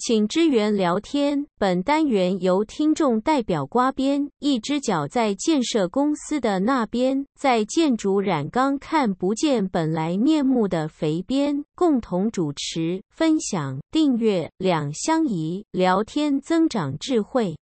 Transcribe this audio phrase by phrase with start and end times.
[0.00, 1.46] 请支援聊天。
[1.58, 17.54] 本单元由听众代表瓜边，一只脚在建设公司的那边，在建筑染缸看不见本来面目的肥边，共同主持、分享、订阅两相宜，聊天增长智慧。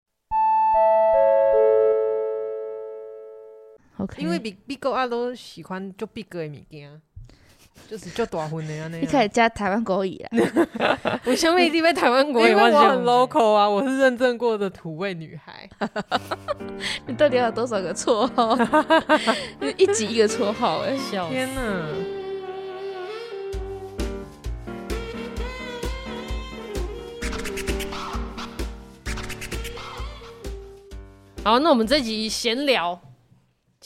[3.96, 7.00] OK，因为 Big Big 哥啊都喜欢就 Big 哥的物件。
[7.88, 10.30] 就是就大婚的呀，那一开始加台湾国语啊，
[11.24, 15.68] 我想必一定被台湾国语，因为我很 local 啊，我是认证过的土味女孩。
[17.06, 18.56] 你到底要有多少个绰号？
[19.78, 20.96] 一集一个绰号哎，
[21.30, 21.62] 天哪！
[31.44, 33.00] 好，那我们这集闲聊。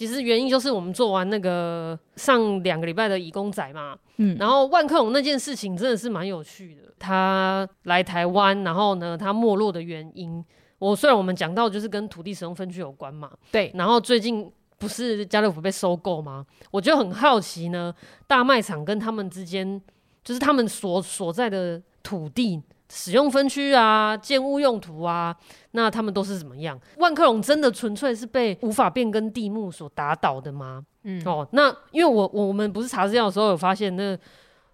[0.01, 6.81] 其实原因就是我们做完那个上两个礼拜的义工仔嘛，嗯，然后万客隆那件事情真的是蛮有趣的。
[6.99, 10.43] 他来台湾，然后呢，他没落的原因，
[10.79, 13.71] 我虽然我们讲到就是跟土地使用分区有关嘛，对。
[13.75, 16.47] 然后最近不是家乐福被收购吗？
[16.71, 17.95] 我就很好奇呢，
[18.27, 19.79] 大卖场跟他们之间，
[20.25, 22.63] 就是他们所所在的土地。
[22.91, 25.35] 使用分区啊，建物用途啊，
[25.71, 26.79] 那他们都是怎么样？
[26.97, 30.85] 万客隆真的纯粹是被无法变更地目所打倒的吗？
[31.05, 34.19] 嗯，哦，那因为我我们不是查资料的时候有发现，那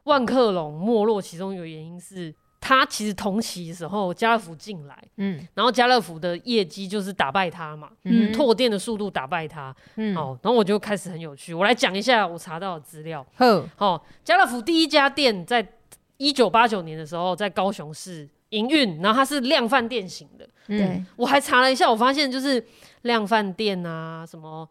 [0.05, 15.75] 万客隆没落，其中有原因是，他其实同期的时候家乐福进来，嗯，然后家乐福的业绩就是打败他嘛，嗯，拓店的速度打败他，嗯，哦，然后我就开始很有趣，我来讲一下我查到的资料，呵，哦，家乐福第一家店在。
[16.19, 20.49] 一九八九年的时候，在高雄市营运，然后它是量贩店型的。
[20.67, 22.65] 对、嗯，我还查了一下，我发现就是
[23.03, 24.69] 量贩店啊，什么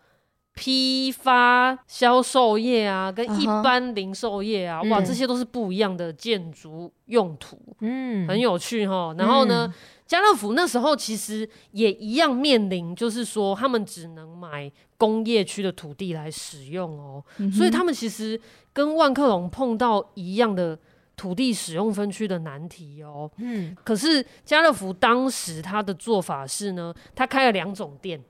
[0.54, 4.90] 批发销售业啊，跟一般零售业啊，uh -huh.
[4.92, 7.58] 哇，这些都是不一样的建筑用途。
[7.80, 9.14] 嗯，很有趣哈。
[9.18, 9.74] 然后呢，
[10.06, 18.40] 家、嗯、乐福那时候其实也一样面临，就是说他们只能买工业区的土地来使用哦、喔嗯，所以他们其实
[18.74, 20.78] 跟万客隆碰到一样的。
[21.16, 28.22] 土地使用分区的难题哦，嗯，可是家乐福当时他的做法是呢，他开了两种店，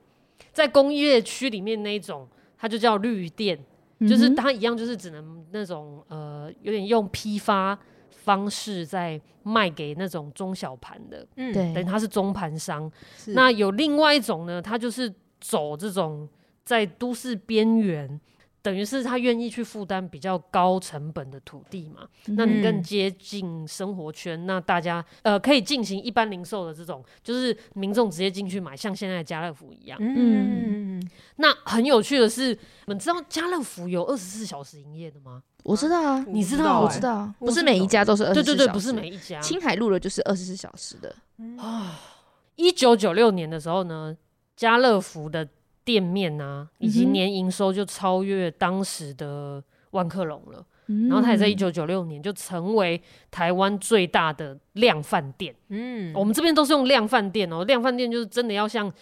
[0.52, 3.58] 在工业区里面那一种，它就叫绿店，
[3.98, 7.76] 嗯，就是它一样，就是只能那种呃，有点用批发
[8.10, 12.90] 方式在卖给那种中小盘的，嗯，对，等于他是中盘商。
[13.28, 16.28] 那有另外一种呢，它就是走这种
[16.64, 18.20] 在都市边缘。
[18.66, 29.96] 等于是他愿意去负担比较高成本的土地嘛，嗯、那你更接近生活圈，那大家呃可以进行一般零售的这种，就是民众直接进去买，像现在的家乐福一样。
[30.00, 31.00] 嗯，
[31.36, 35.40] 那很有趣的是，你们知道家乐福有二十四小时营业的吗？
[35.62, 36.80] 我知道啊，你知道？
[36.80, 38.56] 我知道啊，不是每一家都是二十四小时。
[38.56, 39.40] 对对对，不是每一家。
[39.40, 41.14] 青海路的就是二十四小时的
[41.62, 42.00] 啊。
[42.56, 44.16] 一九九六年的时候呢，
[44.56, 45.46] 家乐福的。
[45.86, 50.66] 店面啊，以及年营收就超越当时的万客隆了。
[50.88, 55.54] 嗯、然后他也在一九九六年就成为台湾最大的量饭店。
[55.68, 58.92] 嗯，我们这边都是用量饭店哦，量饭店就是真的要像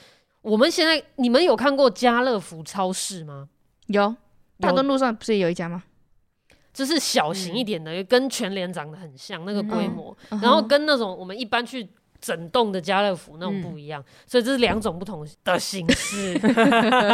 [0.42, 3.48] 我们现在，你们有看过家乐福超市吗？
[3.86, 4.14] 有，
[4.60, 5.82] 大墩路上不是有一家吗？
[6.72, 11.88] 就是小型一点的，嗯、跟全联长得很像那个规模、嗯，然后跟那种我们一般去。
[12.24, 16.38] 整栋的家乐福那种不一样，嗯、所以这是两种不同的形式。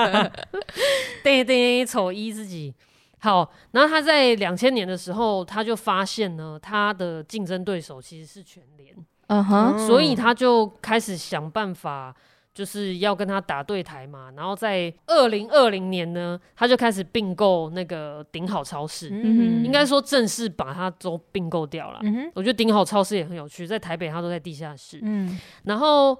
[1.25, 2.72] 对对，丑一自己
[3.19, 3.50] 好。
[3.72, 8.94] 然后他在两千年的时候，他就发现呢，他的竞争对手其实是全联，
[9.26, 12.15] 嗯哼，所以他就开始想办法。
[12.52, 22.00] 就是要跟他打对台嘛，然后在二零二零年呢，他就开始并购那个顶好超市，嗯、应该说正式把它都并购掉了。
[22.02, 24.98] 嗯、我觉得顶好超市也很有趣，在台北它都在地下室。
[25.02, 26.18] 嗯、然后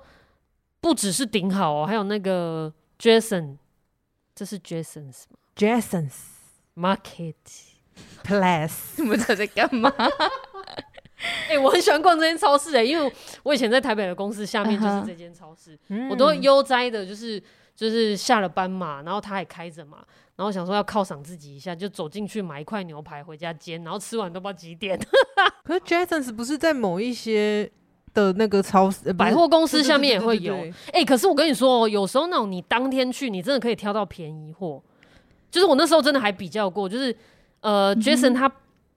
[0.81, 3.57] 不只是顶好哦，还有那个 Jason，
[4.35, 6.13] 这是 Jason's 吗？Jason's
[6.77, 7.35] Market
[8.25, 9.93] Place， 你们在干嘛？
[11.49, 13.13] 哎、欸，我很喜欢逛这间超市哎、欸，因为
[13.43, 16.09] 我以前在台北的公司下面就是这间超市，uh -huh.
[16.11, 17.43] 我都悠哉的，就是
[17.75, 19.99] 就是下了班嘛，然后他还开着嘛，
[20.37, 24.99] 然后想说要犒赏自己一下，就走进去买一块牛排回家煎，然后吃完都不知道几点。
[25.65, 27.71] 可是 Jasons 不是在某一些
[28.15, 30.55] 的那个超市、百货公司下面也会有？
[30.87, 34.83] 哎、欸，可是我跟你说，有时候那种你当天去，你真的可以挑到便宜货。
[35.51, 37.15] 就是我那时候真的还比较过，就是
[37.61, 38.51] 呃、嗯、，Jason 他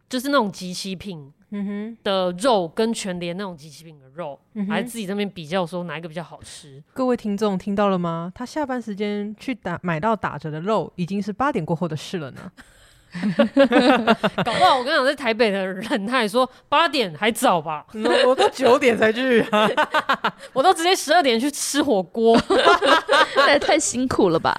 [0.08, 1.32] 就是那种即期品。
[1.56, 6.84] 嗯哼，的肉跟全联那种机器饼的肉，嗯、还自己这边比较说哪一个比较好吃。
[6.94, 8.32] 各位听众听到了吗？
[8.34, 12.52] 他下班时间去打买到打折的肉，已经是八点过后的事了呢。
[14.44, 17.86] 搞不好我跟你讲，在台北的人，他也说八点还早吧，
[18.26, 19.70] 我都九点才去啊，
[20.54, 22.36] 我都直接十二点去吃火锅，
[23.36, 24.56] 那也太辛苦了吧？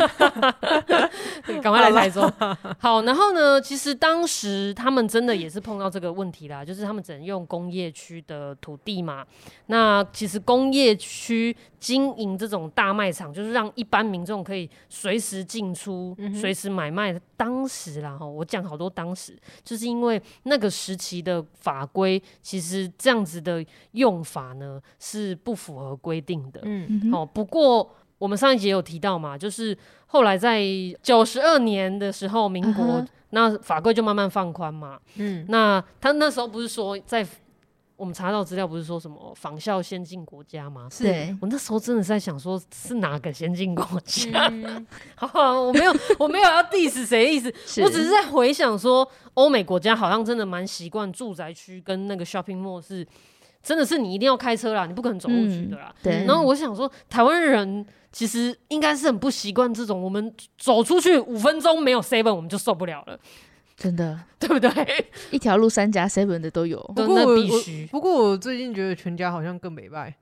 [1.63, 2.31] 赶快来台中。
[2.79, 9.25] 好，然后呢，其实当时他们真的也是碰到这个问题啦，就是他们只能用工业区的土地嘛。
[9.67, 17.19] 那其实工业区经营这种大卖场，就是让一般民众可以随时进出、随时买卖。
[17.37, 26.61] 当时啦，哈，我讲好多当时，就是因为那个时期的法规，其实这样子的用法呢是不符合规定的。
[26.65, 29.77] 嗯，好，不过我们上一集也有提到嘛，就是
[30.07, 30.63] 后来在
[31.03, 33.07] 九十二年的时候，民国、uh-huh.
[33.31, 35.01] 那法规就慢慢放宽嘛。
[35.17, 37.27] 嗯，那他那时候不是说在。
[37.97, 40.89] 我们查到资料不是说什么仿效先进国家吗？
[40.91, 41.07] 是，
[41.41, 44.49] 我那时候真的是在想说，是哪个先进国家？
[44.53, 53.07] 嗯、 好，好，我没有，我没有要 diss 谁的意思，我只是在回想说，欧美国家好像真的蛮习惯住宅区跟那个 shopping mall 是，
[53.63, 55.95] 真的是你一定要开车啦，你不可能走路去的啦。
[55.95, 56.25] 嗯、对。
[56.25, 63.19] 然后我想说，台湾人其实应该是很不习惯这种，我们走出去五分钟没有 seven 我们就受不了了。
[63.77, 65.07] 真的， 对不对？
[65.31, 67.87] 一条路三家 seven 的都有，不过我必须。
[67.87, 70.15] 不过我最近觉得全家好像更美败。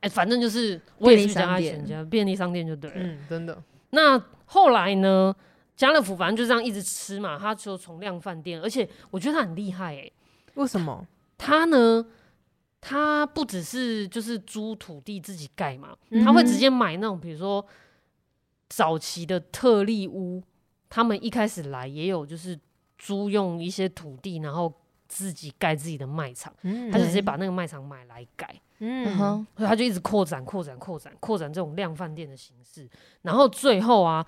[0.00, 2.96] 哎，反正就是我也是家全家便利商店就对了。
[2.98, 3.62] 嗯，真的。
[3.90, 5.34] 那后来呢？
[5.76, 10.12] 家乐福反正就这样一直吃嘛，他就从量饭店，而且我觉得他很厉害哎、欸。
[10.54, 11.06] 为什么？
[11.36, 12.04] 他呢？
[12.80, 17.64] 他不只是就是租土地自己盖嘛、嗯，他会直接买那种比如说
[18.68, 20.42] 早期的特例屋，
[20.88, 22.58] 他们一开始来也有就是。
[22.98, 24.70] 租用一些土地，然后
[25.06, 29.16] 自己盖自己的卖场，嗯，他就直接把那个卖场买来盖，嗯，
[29.56, 32.86] 所以他就一直扩展、扩展、扩展、扩展这种量贩店的形式，
[33.22, 34.26] 然后最后啊，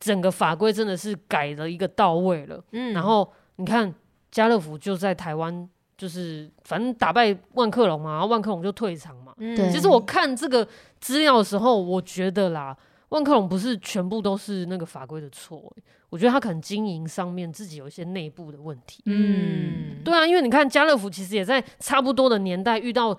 [0.00, 3.94] 整个法规真的是改了一个到位了，嗯，然后你看
[4.30, 10.66] 家乐福就在台湾，就是反正打败万客隆嘛，然后万客隆就退场嘛，嗯，其实我看这个
[10.98, 12.76] 资料的时候，我觉得啦。
[13.12, 15.70] 万客隆不是全部都是那个法规的错，
[16.08, 19.02] 我觉得他可能经营上面自己有一些内部的问题。
[19.04, 23.18] 嗯，对啊，因为你看家乐福其实也在差不多的年代遇到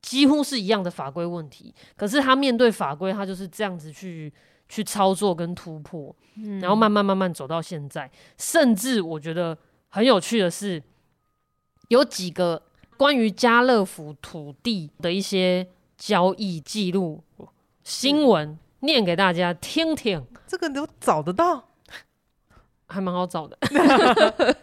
[0.00, 4.32] 几乎是一样的法规问题，可是他面对法规，他就是这样子去
[4.68, 6.12] 去操作跟突破，
[6.60, 8.10] 然后慢慢慢慢走到现在。
[8.36, 9.56] 甚至我觉得
[9.90, 10.82] 很有趣的是，
[11.90, 12.60] 有几个
[12.96, 17.22] 关于家乐福土地的一些交易记录
[17.84, 18.58] 新闻。
[18.82, 21.70] 念给大家听听，这个都找得到，
[22.86, 23.56] 还蛮好找的。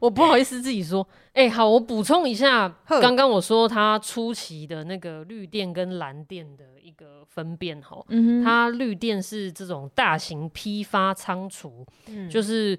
[0.00, 12.78] 我不好意思自己说，哎、欸，好，我补充一下，刚刚我说它初期的那个绿电跟蓝电的一个分辨哈，嗯，它绿电是这种大型批发仓储，嗯，就是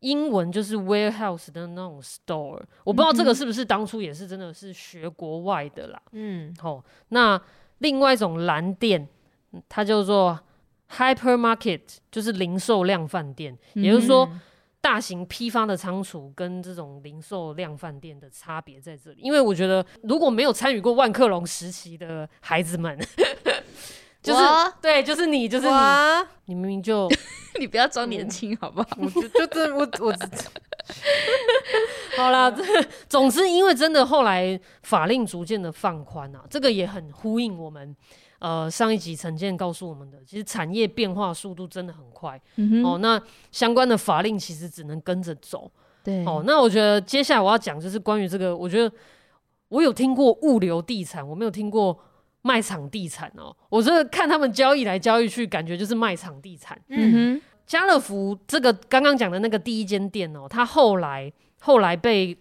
[0.00, 7.40] 英文就是 warehouse 的那种 store，我不知道这个是不是当初也是真的是学国外的啦，嗯，好，那
[7.78, 9.06] 另外一种蓝电。
[9.68, 10.38] 它叫做
[10.90, 11.80] hypermarket，
[12.10, 14.28] 就是零售量饭店，嗯，也就是说，
[14.80, 19.20] 大型批发的仓储跟这种零售量饭店的差别在这里。
[19.22, 22.98] 因为我觉得，如果没有参与过万客隆时期的孩子们，
[24.22, 24.42] 就是
[24.80, 25.74] 对，就是你，就是你，
[26.46, 27.08] 你明明就
[27.58, 28.88] 你不要装年轻好不好？
[29.00, 30.14] 我就就这我我
[32.16, 32.62] 好啦，这
[33.08, 37.96] 总之，因为真的后来法令逐渐的放宽啊，这个也很呼应我们。
[38.44, 42.38] 呃，上一集陈建告诉我们的，其实产业变化速度真的很快。
[42.56, 43.18] 嗯、哦，那
[43.50, 45.70] 相关的法令其实只能跟着走。
[46.02, 48.94] 对，哦，那我觉得接下来我要讲就是关于这个，我觉得
[49.68, 51.98] 我有听过物流地产，我没有听过
[52.42, 53.56] 卖场地产哦。
[53.70, 56.78] 我觉得看他们交易来交易去，感觉就是卖场地产。
[56.88, 62.36] 嗯哼，家乐福这个刚刚讲的那个第一间店哦，它后来后来被。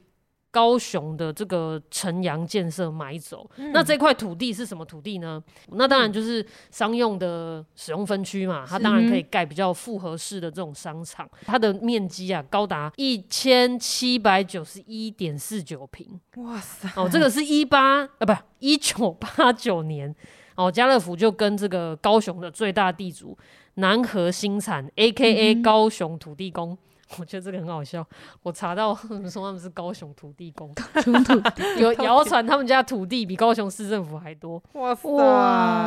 [0.53, 5.43] 高雄的这个城阳建设买走，嗯，那这块土地是什么土地呢？
[5.69, 16.07] 那当然就是商用的使用分区嘛，它当然可以盖比较复合式的这种商场，它的面积啊高达一千七百九十一点四九平。
[16.35, 16.87] 哇塞！
[16.95, 20.15] 哦，这个是一八啊，不，一九八九年
[20.55, 23.35] 哦，家乐福就跟这个高雄的最大地主
[23.75, 25.55] 南河新产 （A.K.A.
[25.63, 26.77] 高雄土地公）。
[27.19, 28.05] 我觉得这个很好笑。
[28.41, 34.61] 我查到 他们说他们是高雄土地公，土地有谣传他们家土地比高雄市政府还多。
[34.73, 35.09] 哇塞！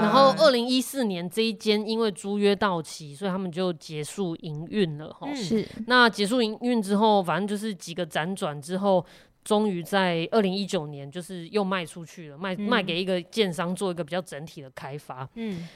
[0.02, 5.12] 然后二零一四年这一间因为租约到期，所以他们就结束营运了。
[5.12, 5.66] 哈、嗯，是。
[5.86, 9.04] 那结束营运之后，反正就是几个辗转之后，
[9.44, 15.28] 终于在二零一九年就是又卖出去了，卖、嗯、卖给一个建商做一个比较整体的开发。
[15.34, 15.66] 嗯。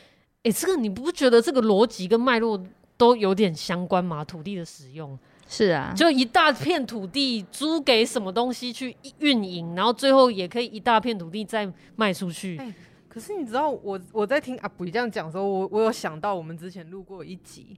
[0.42, 2.58] 哎、欸，这个你不觉得这个逻辑跟脉络
[2.96, 4.24] 都有点相关吗？
[4.24, 5.18] 土地的使用。
[5.52, 12.56] 是啊，就一大片土地租给什么东西去运营，然后最后也可以一大片土地再卖出去。
[12.58, 12.72] 欸、
[13.08, 17.76] 可是你知道我，我我在听阿布这样讲的时候，我我有想到我们之前录过一集，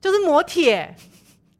[0.00, 0.94] 就是磨铁，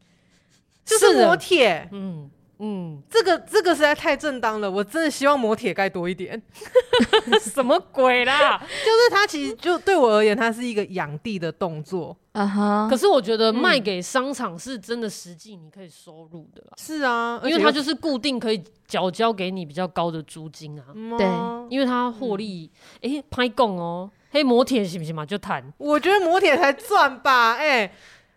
[0.86, 2.30] 就是磨铁，嗯。
[2.64, 6.40] 嗯，这个这个实在太正当了，我真的希望磨铁盖多一点。
[7.42, 8.56] 什么鬼啦？
[8.62, 12.88] 就是它其实就对我而言，它是一个养地的动作啊哈。
[12.90, 16.72] 可是我觉得卖给商场是真的实际你可以收入的啦。
[16.76, 20.84] 是啊，因为它就是固定可以缴交给你比较高的租金啊。
[21.16, 21.26] 对，
[21.70, 22.70] 因为它获利，
[23.00, 25.24] 哎，拍供哦，嘿，摩铁行不行嘛？
[25.24, 25.72] 就谈。
[25.78, 27.92] 我觉得摩铁才赚吧，哎。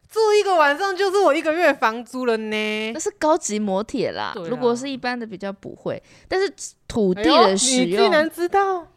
[0.07, 2.91] 住一个晚上就是我一个月房租了呢。
[2.93, 6.01] 那是高级摩铁啦，如果是一般的比较不会。
[6.29, 6.49] 但是
[6.87, 8.87] 土地的使用，哎、你竟然知道？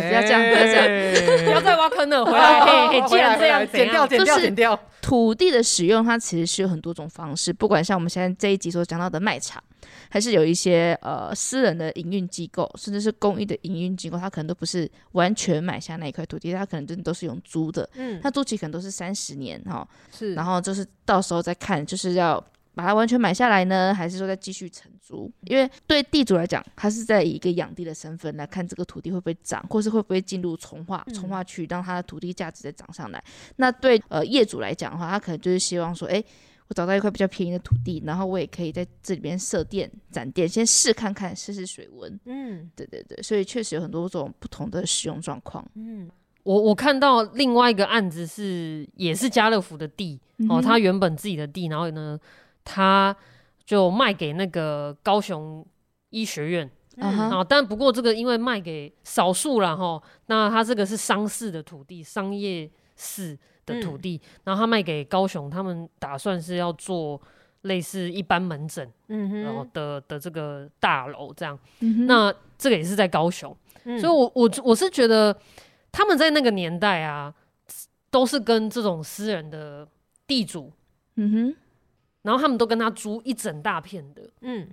[0.00, 2.24] 不要这样，不要这样，不要再挖坑了。
[2.24, 4.80] 回来，嘿嘿，既然这样，剪掉，剪掉，剪掉。
[5.00, 9.62] 土地的使用，它其实是有很多种方式，不管像我们现在这一集所讲到的卖场。
[10.10, 17.88] 还是有一些呃私人的营运机构，甚至是公益的营运机构，它可能都不是完全买下那一块土地，它可能真的都是用租的。
[17.94, 19.86] 嗯，他租期可能都是三十年哈。
[20.16, 22.42] 是，然后就是到时候再看，就是要
[22.74, 25.30] 把它完全买下来呢，还是说再继续承租？
[25.42, 33.22] 因为对地主来讲，他是在以一个养地的身份来看这个土地会不会涨，或是会不会进入从化从化区，让他的土地价值再涨上来。
[33.56, 36.22] 那对呃业主来讲的话，他可能就是希望说，哎。
[36.66, 42.18] 我找到一块比较便宜的土地，然后我也可以在这里边设店、展店，先试看看，试试水温。
[42.24, 45.62] 嗯，对对对，所以确实有很多种不同的使用状况。
[45.74, 46.08] 嗯，
[46.42, 52.18] 我我看到另外一个案子是也是家乐福的地、嗯、哦，他原本自己的地，然后呢，
[52.64, 53.14] 他
[53.64, 55.64] 就卖给那个高雄
[56.10, 56.70] 医学院。
[56.96, 57.30] 嗯。
[57.30, 63.38] 啊，但不过这个因为卖给少数了哈，那他这个是商事的土地，商业市。
[63.66, 67.18] 的土地，嗯，然后他卖给高雄，他们打算是要做
[67.62, 75.34] 类似一般门诊，嗯然后的的这个大楼这样，嗯，那这个也是在高雄，嗯，所以我我我是觉得
[75.90, 77.34] 他们在那个年代啊，
[78.10, 79.88] 都是跟这种私人的
[80.26, 80.70] 地主，
[81.14, 81.56] 嗯哼，
[82.24, 84.68] 然后他们都跟他租一整大片的，嗯，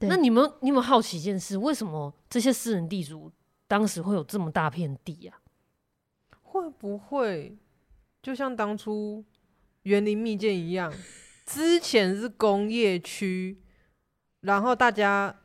[0.00, 3.30] 那你们你有没有好奇一件事，为什么这些私人地主
[3.66, 5.40] 当时会有这么大片地啊？
[6.42, 7.58] 会不会？
[8.22, 9.24] 就像当初
[9.82, 10.92] 园林密饯一样，
[11.44, 13.60] 之前是工业区，
[14.40, 15.42] 然后大家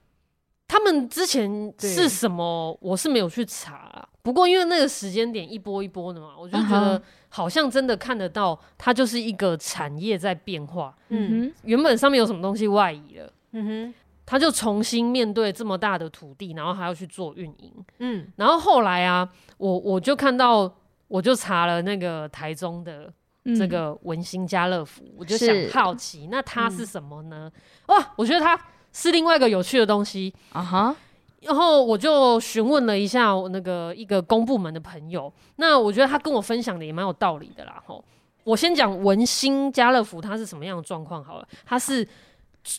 [0.67, 2.77] 他们之前是什么？
[2.81, 4.07] 我是没有去查。
[4.21, 10.95] 不过因为那个时间点一波一波的嘛，我就觉得好像真的看得到，它就是一个产业在变化。
[11.09, 13.93] 嗯，原本上面有什么东西外移了，嗯哼，
[14.25, 17.73] 他就重新面对这么大的土地，然后还要去做运营。
[17.99, 20.71] 嗯，然后后来啊，我我就看到。
[21.11, 23.11] 我就查了那个台中的
[23.57, 27.51] 这个文心家乐福，嗯，我就想好奇，那它是什么呢？
[27.87, 28.57] 哇，嗯，我觉得它
[28.93, 30.95] 是另外一个有趣的东西啊哈。
[31.41, 37.81] 然后我就询问了一下我那个一个公部门的朋友，那我觉得他跟我分享的也蛮有道理的啦。
[37.85, 38.03] 吼，
[38.43, 42.07] 我先讲文心家乐福它是什么样的状况好了，它是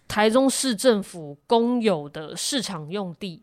[0.06, 3.42] 台中市政府公有的市场用地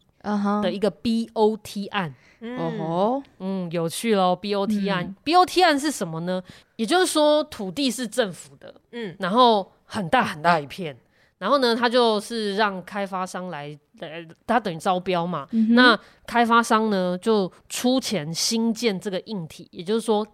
[0.63, 2.15] 的一个 BOT 案。
[2.41, 4.33] 哦吼，嗯，有趣喽。
[4.41, 6.41] BOT 案，嗯，BOT 案是什么呢？
[6.77, 10.97] 也就是说，土地是政府的，嗯，然后很大很大一片，
[11.39, 15.73] 然后呢，他就是让开发商来，来，他等于招标嘛，嗯。
[15.73, 20.27] 那开发商呢，就出钱新建这个硬体，也就是说。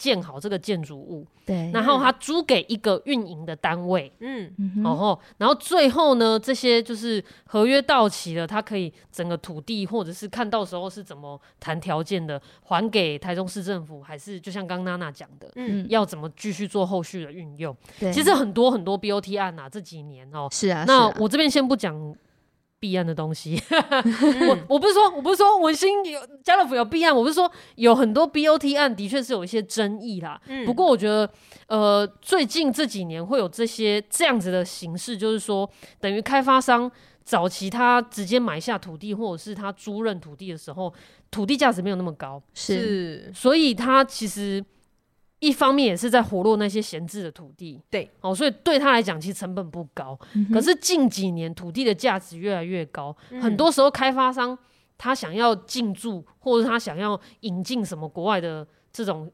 [0.00, 4.50] 建好这个建筑物，对，然后他租给一个运营的单位，嗯，
[4.82, 17.76] 然后，然后最后呢，这些就是合约到期了，他可以整个土地，或者是看到时候是怎么谈条件的，还给台中市政府，还是就像刚刚娜娜讲的，嗯，要怎么继续做后续的运用？
[17.98, 22.16] 对，其实很多很多 BOT 案啊，这几年哦，是啊，那我这边先不讲。
[22.80, 23.62] 弊案的东西，
[24.48, 30.40] 我我不是说我不是说文心有家乐福有弊案，我不是说有很多 BOT 案的确是有一些争议啦。
[30.46, 31.30] 嗯、不过我觉得，
[31.66, 35.68] 呃，最近这几年会有这些这样子的形式，就是说，
[36.00, 36.90] 等于开发商
[37.22, 40.92] 早期他直接买下土地，或者是他租任土地的时候，
[41.30, 44.64] 土地价值没有那么高，是，所以他其实。
[45.40, 50.18] 一方面也是在活络那些闲置的土地，对，哦，所以对他来讲，其实成本不高。
[50.34, 54.56] 嗯、可是近几年土地的价值越来越高，嗯，很多时候开发商
[54.96, 59.32] 他想要进驻，或者他想要引进什么国外的这种，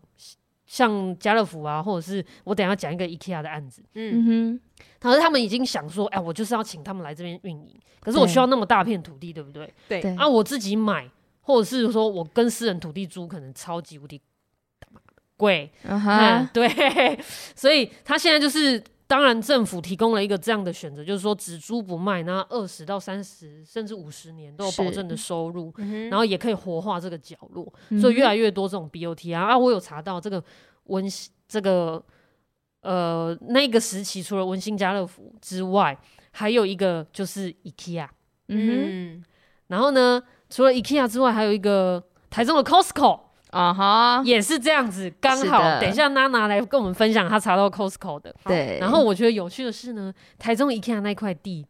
[0.64, 4.24] 像家乐福啊，或者是我等一下讲一个 IKEA 的案子，嗯。
[4.24, 4.60] 哼，
[5.00, 9.72] 可是他们已经想说，哎，我就是要请他们来这边运营，可是我需要那么大片土地，对不对？
[9.88, 11.10] 对，啊，我自己买，
[11.40, 14.20] 或者是说我跟私人土地租，可能超级无敌
[15.36, 16.08] 贵，uh -huh.
[16.08, 17.18] 嗯，对，
[17.54, 25.72] 所以他现在就是当然政府提供了一个这样的选择，就是说只租不卖，那二十到三十甚至五十年都有保证的收入，
[26.10, 30.42] 然后也可以活化这个角落，所以越来越多这种 BOT 啊啊，我有查到这个
[30.84, 31.04] 温
[31.46, 32.02] 这个
[32.80, 35.96] 呃那个时期，除了温馨家乐福之外，
[36.32, 38.08] 还有一个就是 IKEA，
[38.48, 39.24] 嗯哼，
[39.68, 43.25] 然后呢，除了 IKEA 之外，还有一个台中的 Costco。
[43.50, 48.34] 啊哈，uh 也是这样子，刚好等一下娜娜来跟我们分享她查到 Costco 的。
[48.44, 51.64] 对，然后我觉得有趣的是呢，台中 IKEA 那块地，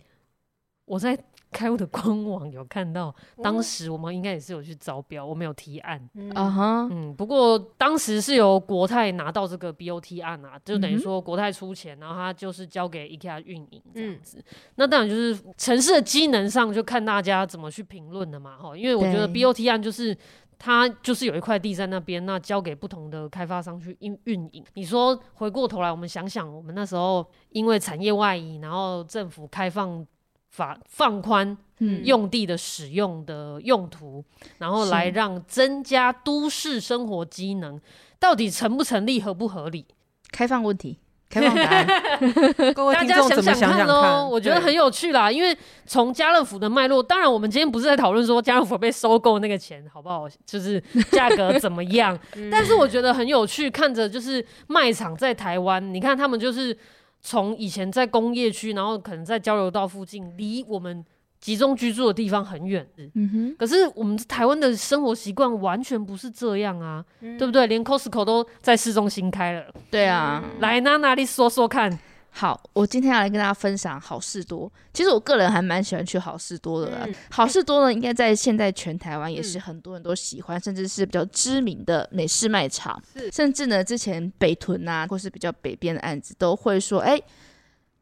[0.87, 1.17] 我在
[1.53, 5.99] 开物的官网有看到，当时我们应该也是有去招标，我没有提案。
[6.35, 6.89] 啊哈、uh，huh.
[6.91, 14.39] 嗯，不过当时是由国泰拿到这个 BOT 案啊，就等于说国泰出钱，然后他就是交给 IKEA 运营这样子。
[14.39, 20.17] 嗯、那当然就是城市的机能上就看大家怎么去评论的嘛，哈，因为我觉得 BOT 案就是。
[20.59, 24.65] 它就是有一块地在那边，那交给不同的开发商去运运营。
[24.75, 30.07] 你说回过头来，我们想想，我们那时候因为产业外移，然后政府开放
[30.51, 31.57] 法放宽
[32.05, 34.25] 用地的使用的用途，
[34.59, 37.79] 然后来让增加都市生活机能，
[38.19, 39.85] 到底成不成立，合不合理？
[40.33, 40.99] 开放问题。
[41.29, 41.87] 开放答案，
[42.95, 45.31] 大家想想看哦，我觉得很有趣啦。
[45.31, 52.19] 因为从家乐福的脉络，当然我们今天不是在讨论说家乐福被收购那个钱好不好，就是价格怎么样。
[52.51, 56.77] 但是我觉得很有趣，看着就是卖场在台湾，你看他们就是
[57.21, 61.05] 从以前在工业区，然后可能在交流道附近，离我们。
[61.41, 67.67] 集中居住的地方很远，嗯哼，可是我们台湾的生活习惯完全不是这样啊，嗯、对不对？
[67.67, 70.43] 连 Costco 都在市中心开了，对啊。
[70.61, 71.97] 来，那哪里说说看？
[72.31, 74.71] 好，我今天要来跟大家分享好事多。
[74.93, 76.99] 其实我个人还蛮喜欢去好事多的啦。
[77.07, 83.01] 嗯、好事多呢，应该在现在全台湾也是很多人都喜欢，嗯、甚至是比较知名的美式卖场。
[83.15, 87.25] 是甚至呢，之前北屯啊，或是比较北边的案子，都会说，哎、欸。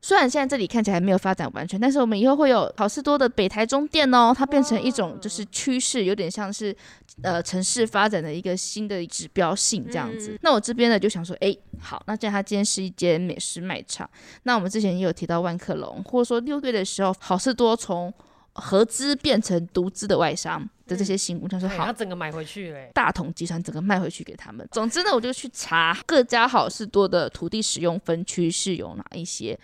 [0.04, 6.76] 虽然现在这里看起来还没有发展完全，但是我们以后会有好事多的北台中店哦，它变成一种就是趋势，有点像是
[7.22, 10.33] 呃城市发展的一个新的指标性这样子。
[10.33, 14.07] 嗯、那我这边呢就想说，哎，好，那既然它今天是一间美食卖场，
[14.42, 18.12] 那我们之前也有提到万客隆，或者说六月的时候，好事多从
[18.52, 24.68] 合资变成独资的外商的这些新闻，他、嗯、说好，他整个买回去嘞，大同集团整个卖回去给他们。
[24.70, 29.59] 总之呢，我就去查各家好事多的土地使用分区是有哪一些。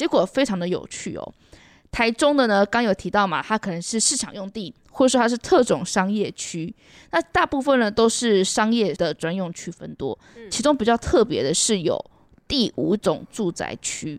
[0.00, 1.34] 结果非常的有趣哦，
[1.92, 6.74] 台中的呢，刚有提到嘛，它可能是市场用地，或者说它是特种商业区。
[7.10, 10.18] 那大部分呢都是商业的专用区分多，
[10.50, 12.02] 其中比较特别的是有
[12.48, 14.18] 第五种住宅区，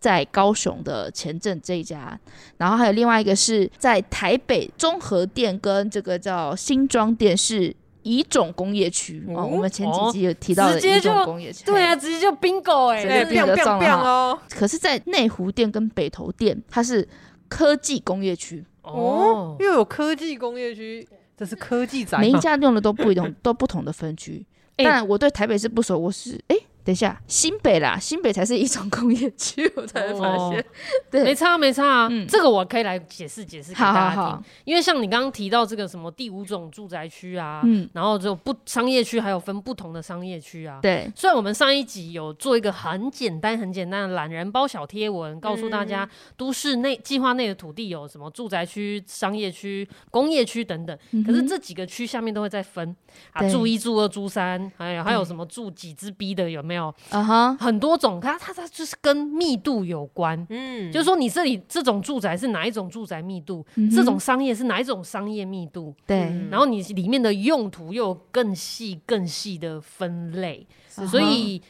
[0.00, 2.18] 在高雄的前镇这一家，
[2.56, 7.76] 然后还有另外一个是在台北综合店跟这个叫新庄店是。
[8.08, 14.40] 乙种工业区哦，我们前几集有提到的乙种工业区，对啊，直接就 bingo 哎，直接变个账号。
[14.50, 17.06] 可是，在内湖店跟北投店，它是
[17.48, 22.16] 科技工业区哦，又有科技工业区，这是科技宅。
[22.24, 24.44] 每一家用的都不一样，都不同的分区。
[24.76, 26.56] 但我对台北市不熟，我是哎。
[26.88, 30.64] 等一下，新北啦，新北才是一种工业区，我才发现，哦、
[31.10, 52.96] 对，没差没差啊，嗯、这个我可以来解释解释给大家听，好好好，因为像你刚刚提到这个什么第五种住宅区啊，嗯，然后就不商业区还有分不同的商业区啊，对，虽然我们上一集有做一个很简单很简单的懒人包小贴文，告诉大家都市内计划内的土地有什么住宅区、商业区、工业区等等，嗯、可是这几个区下面都会再分。
[53.32, 56.77] 啊，住一、住二、住三，还有还有什么住几支 B 的有没有？
[56.86, 57.62] 啊哈，uh.
[57.62, 71.08] 很多种，它它它就是跟密度有关，嗯，就是说你这里这种住宅是哪一种住宅密度，嗯、这种商业是哪一种商业密度，对、嗯，然后你里面的用途又有更细更细的分类，uh huh.
[71.08, 71.60] 所以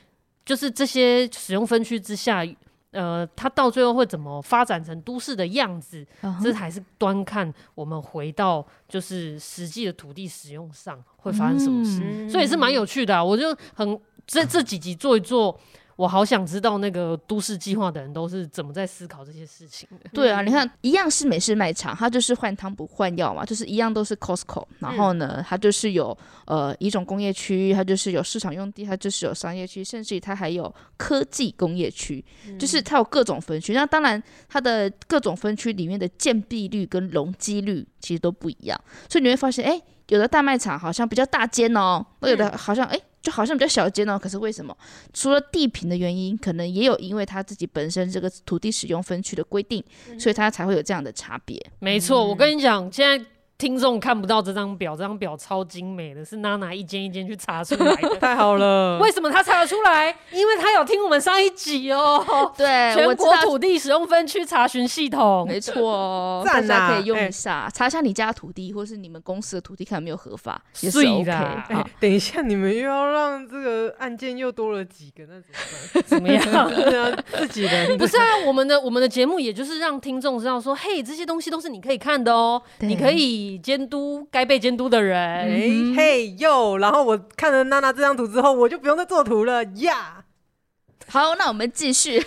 [0.45, 2.47] 就是这些使用分区之下。
[2.93, 6.43] 呃，它到最后会怎么发展成都市的样子？Uh huh.
[6.43, 13.25] 这还是端看我们回到就是实际的土地使用上会发生什么事，嗯、所以是蛮有趣的、啊。
[13.25, 15.59] 我就很这这几集做一做。
[15.99, 20.09] 我好想知道那个都市计划的人都是怎么在思考这些事情的。
[20.13, 32.25] 对啊，你看，一样是美式卖场，它就是换汤不换药嘛，就是一样都是 Costco，然后呢，它就是有呃一种工业区，它就是有市场用地，它就是有商业区，甚至于它还有科技工业区，
[32.61, 33.73] 就是它有各种分区。
[33.73, 43.01] 那当然，它的各种分区里面的建蔽率跟容积率其实都不一样，所以你会发现，哎，有的大卖场好像比较大间哦，有的好像哎。
[43.21, 44.75] 就好像比较小间哦，可是为什么？
[45.13, 51.61] 除了地平的原因，可能也有因为他自己本身这个土地使用分区的规定，嗯、所以他才会有这样的差别。
[51.81, 53.23] 没错，我跟你讲，现在
[53.59, 58.15] 听众看不到这张表，这张表超精美的，是娜娜一间一间去查出来的。
[58.23, 59.01] 太好了！
[59.01, 60.17] 为什么他查得出来？
[60.31, 62.25] 因为他有听我们上一集哦。
[62.57, 71.33] 对，全国土地使用分区查询系统，没错，大家可以用一下，查一下你家土地或是你们公司的土地，看有没有合法，也是 OK。
[71.99, 76.39] 等一下，你们又要让这个案件又多了几个，那怎么办？
[76.39, 76.47] 怎
[76.87, 77.25] 么样？
[77.37, 78.23] 自己人不是啊？
[78.47, 83.48] 我们的我们的节目，也就是让听众知道说，嘿，这些东西都是你可以看的哦，你可以。
[83.57, 86.79] 监督该被监督的人，嘿哟！
[86.79, 90.25] 然后我看了娜娜这张图之后，我就不用再做图了呀。
[91.07, 91.11] Yeah!
[91.11, 92.21] 好，那我们继续。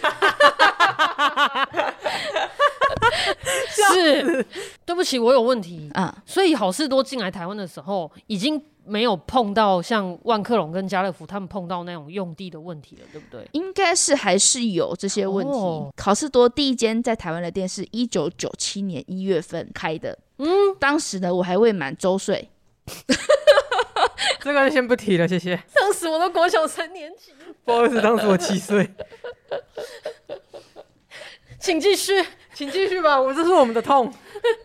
[3.94, 4.46] 是，
[4.86, 6.24] 对不起，我有问题啊。
[6.26, 8.64] 所以好事多进来台湾的时候，已经。
[8.84, 13.48] 没有碰到像万客隆跟家乐福他们碰到那种用地的问题了，对不对？
[13.52, 15.54] 应该是还是有这些问题。
[15.54, 22.50] 哦、好事多第一间在台湾的店是一九九七年一月份开的，嗯，当时呢我还未满周岁，
[24.42, 25.62] 这个就先不提了，谢谢。
[25.76, 27.32] 当时我都国小三年级，
[27.64, 28.90] 不好意思，当时我七岁。
[31.60, 32.26] 请继续，
[32.56, 34.12] 请继续吧，我这是我们的痛。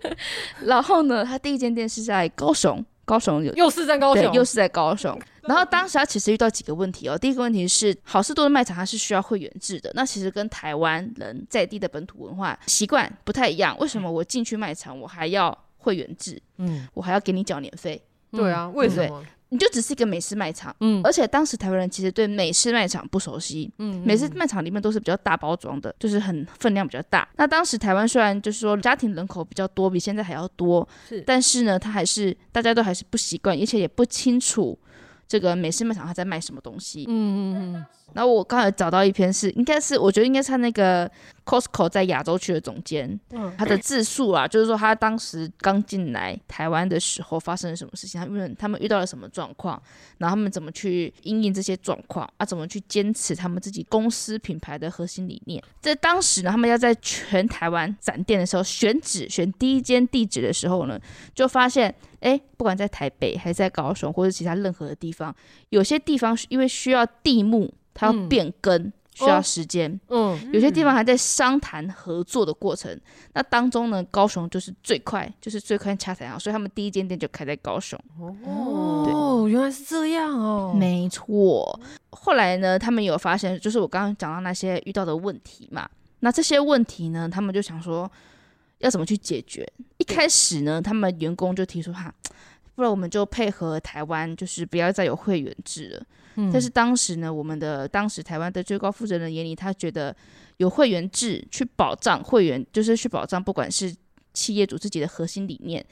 [0.64, 2.82] 然后呢，他第一间店是在高雄。
[3.04, 5.16] 高雄有，又是在高雄，又是在高雄。
[5.42, 7.16] 然后当时他其实遇到几个问题哦。
[7.16, 13.76] 第一个问题是，好事多的卖场它是需要会员制的，那其实跟台湾人在地的本土文化习惯不太一样。
[13.78, 15.56] 为什么我进去卖场我还要
[15.86, 16.42] 会员制？
[16.56, 18.02] 嗯，我还要给你缴年费？
[18.32, 19.22] 对啊，为什么？
[19.50, 27.26] 你就只是一个美式卖场，嗯，而且当时台湾人其实对美式卖场不熟悉，嗯，美式卖场里面都是比较大包装的，就是很分量比较大。
[27.36, 34.76] 那当时台湾虽然就是说家庭人口比较多，比现在还要多，是，但是呢，他还是大家都还是不习惯，而且也不清楚
[35.28, 37.86] 这个美式卖场他在卖什么东西，嗯嗯嗯。
[38.14, 41.10] 然后我刚才找到一篇是，应该是我觉得应该是他那个
[41.44, 49.80] Costco 在亚洲区的总监，嗯，他的自述啊，就是说他当时刚进来台湾的时候发生了什么事情，他们他们遇到了什么状况，
[50.16, 55.62] 然后他们怎么去应应这些状况啊，怎么去坚持他们自己公司品牌的核心理念。
[55.78, 60.98] 在当时呢，他们要在全台湾展店的时候，选址选第一间地址的时候呢，
[61.34, 65.34] 就发现，哎，不管在台北还是在高雄或者其他任何的地方，
[65.68, 67.74] 有些地方因为需要地目。
[67.96, 72.92] 它要变更、嗯、需要时间，嗯，有些地方还在商谈合作的过程。
[72.92, 73.00] 嗯、
[73.32, 77.98] 那当中呢，高雄就是最快，就是最快洽谈好，所以他们第一间店就开在高雄。
[78.20, 79.04] 哦，
[79.42, 81.80] 对原来是这样哦，没错。
[82.10, 85.88] 后来呢，他们有发现，就是我刚刚讲到那些遇到的问题嘛。
[86.20, 88.10] 那这些问题呢，他们就想说
[88.78, 89.66] 要怎么去解决。
[89.96, 92.12] 一开始呢，他们员工就提出哈，
[92.74, 96.02] 不然我们就配合台湾，就是不要再有会员制了。
[96.52, 100.14] 但是当时呢，我们的当时台湾的最高负责人眼里，他觉得
[100.58, 103.94] 有会员制去保障会员，就是去保障不管是
[104.34, 105.84] 企业主自己的核心理念，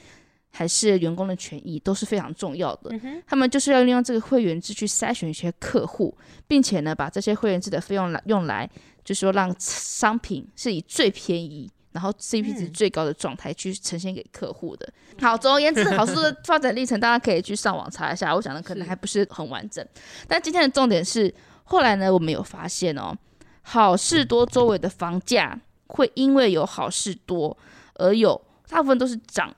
[0.51, 2.91] 还是员工的权益，都是非常重要的。
[3.27, 8.69] 他们就是要利用这个会员制去筛选一些客户，并且呢，把这些会员制的费用来用来，
[9.03, 11.71] 就是说让商品是以最便宜。
[11.95, 14.93] 然后 CP 值最高的状态去呈现给客户的。
[15.21, 18.35] 好，总而言之，好事多的发展历程，大家可以去上网查一下。
[18.35, 19.87] 我想的可能还不是很完整，
[20.27, 23.17] 但今天的重点是，后来呢，我们有发现哦，
[23.63, 27.57] 好事多周围的房价会因为有好事多
[27.95, 29.55] 而有大部分都是涨，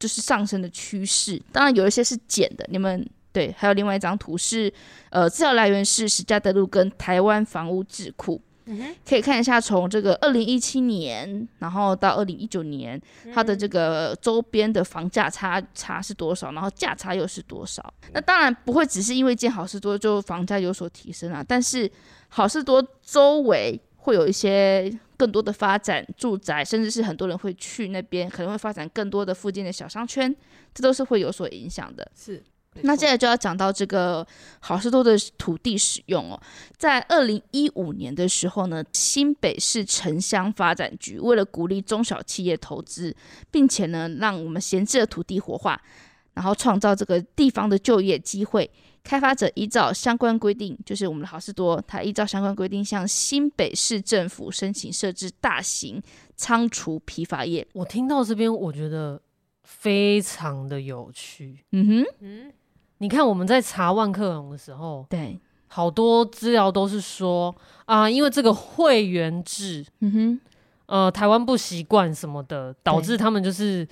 [0.00, 1.40] 就是上升的趋势。
[1.52, 2.66] 当然有一些是减的。
[2.68, 4.72] 你们对，还有另外一张图是，
[5.10, 8.40] 呃，资料来源是史家德路跟台湾房屋智库。
[9.08, 13.00] 可以看一下，从这个二零一七年，然后到二零一九年，
[13.32, 17.94] 它的这个周边的房价差差是多少，然后价差又是多少？
[18.12, 21.90] 那当然不会只是因为建好事多就房价有所提升啊，但是
[22.28, 30.34] 好事多周围会有一些更多的发展住宅，甚至是很多人会去那边，可能会发展更多的附近的小商圈，
[30.74, 32.10] 这都是会有所影响的。
[32.14, 32.42] 是。
[32.82, 34.26] 那接下来就要讲到这个
[34.60, 36.40] 好事多的土地使用哦，
[36.76, 43.14] 在二零一五年的时候呢，新北市城乡发展局为了鼓励中小企业投资，
[43.50, 45.80] 并且呢让我们闲置的土地活化，
[46.34, 48.70] 然后创造这个地方的就业机会，
[49.02, 56.02] 开发者依照相关规定，就是我们的好事多，它依照相关规定向新北市政府申请设置大型
[56.36, 57.66] 仓储批发业。
[57.72, 59.20] 我听到这边，我觉得
[59.62, 61.64] 非常的有趣。
[61.72, 62.52] 嗯哼，嗯。
[62.98, 67.54] 你看我们在查万客隆的时候，对，好多资料都是说
[67.84, 70.40] 啊、呃，因为这个会员制，嗯哼，
[70.86, 73.86] 呃，台湾不习惯什么的，导致他们就是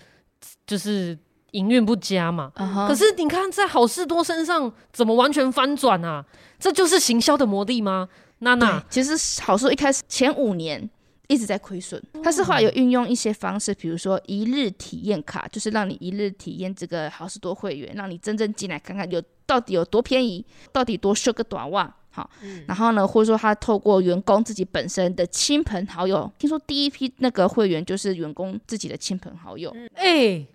[0.67, 1.19] 就是
[1.51, 2.51] 营运不佳嘛。
[2.57, 6.25] Uh huh、可是你看在好事多身上怎么完全翻转啊？
[6.59, 8.09] 这就是行销的魔力吗？
[8.39, 10.91] 娜娜，其实好事多一开始前五年。
[11.29, 12.03] 一直在亏损。
[12.23, 21.95] 他是后来有运用一些方式，比如说一日体验卡，就是让你一日体验这个好事多会员，让你真正进来看看有到底有多便宜，到底多修个短袜。
[22.11, 22.31] 好，
[22.69, 29.75] 然后呢，或者说他透过员工自己本身的亲朋好友，听说第一批那个会员就是员工自己的亲朋好友。
[29.95, 30.49] 哎、欸，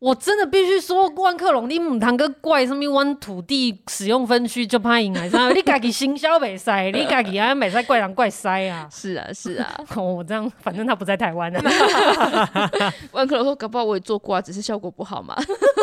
[0.00, 5.36] 我真的必须说，万克隆你唔谈个怪什么湾土地使用分区就怕赢还是？
[5.52, 8.88] 你家 己行销没塞， 你家己啊没塞怪人怪塞啊。
[8.92, 11.60] 是啊，是啊，我这样反正他不在台湾啊。
[13.10, 15.34] 万克隆说搞不好我也做过啊，只是效果不好嘛。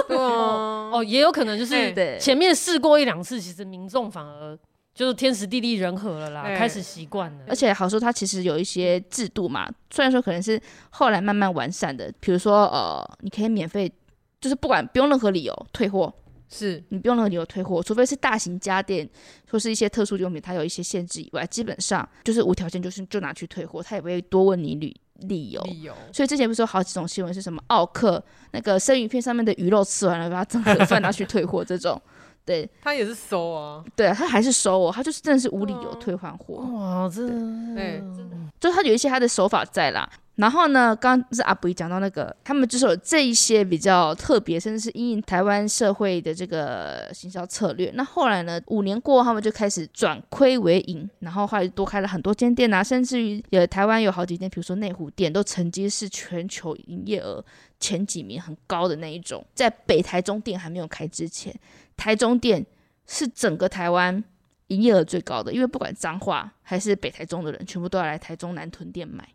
[0.08, 4.58] 对哦，哦，也有可能就是前面试过一两次，其实民众反而。
[4.94, 7.40] 就是天时地利人和了啦，欸、开始习惯了。
[7.50, 10.58] 而且好说，它其实有一些制度嘛，虽然说可能是
[10.90, 12.10] 后来慢慢完善的。
[12.22, 13.92] 比如说，呃，你可以免费，
[14.46, 16.14] 就是不管不用任何理由退货，
[16.48, 19.10] 是你不用任何理由退货，除非是大型家电
[19.50, 25.60] 或是一些特殊用品，它有一些限制以外，基本上就是无条件，就是就拿去退货，他也不会多问你理理由。
[25.64, 25.96] 理由。
[26.14, 32.00] 所以之前不是有好几种新闻，是什么奥克那个生鱼片上面的鱼肉吃完了，把它整盒 饭拿去退货这种。
[32.46, 36.58] 对，他也是收啊，对，他还是收哦，他就是真的是无理由退换货。
[36.76, 37.28] 哇，这，
[37.74, 38.00] 对，
[38.60, 40.08] 就他有一些他的手法在啦。
[40.36, 47.90] 然后呢，刚是阿布讲到那个，他们就是有这一些比较特别，甚至是因应台湾社会的这个行销策略。
[47.96, 57.42] 那后来呢，五年过后，他们就开始转亏为盈，然后后来多开了很多间店啊，甚至于有台湾有好几间，比如说内湖店，都曾经是全球营业额
[57.80, 59.46] 前几名很高的那一种。
[59.54, 61.58] 在北台中店还没有开之前。
[61.96, 62.66] 台中店
[63.08, 64.22] 是整个台湾
[64.68, 69.26] 营业额最高的，因为不管彰化还是北台中的人，全部都要来台中南屯店买。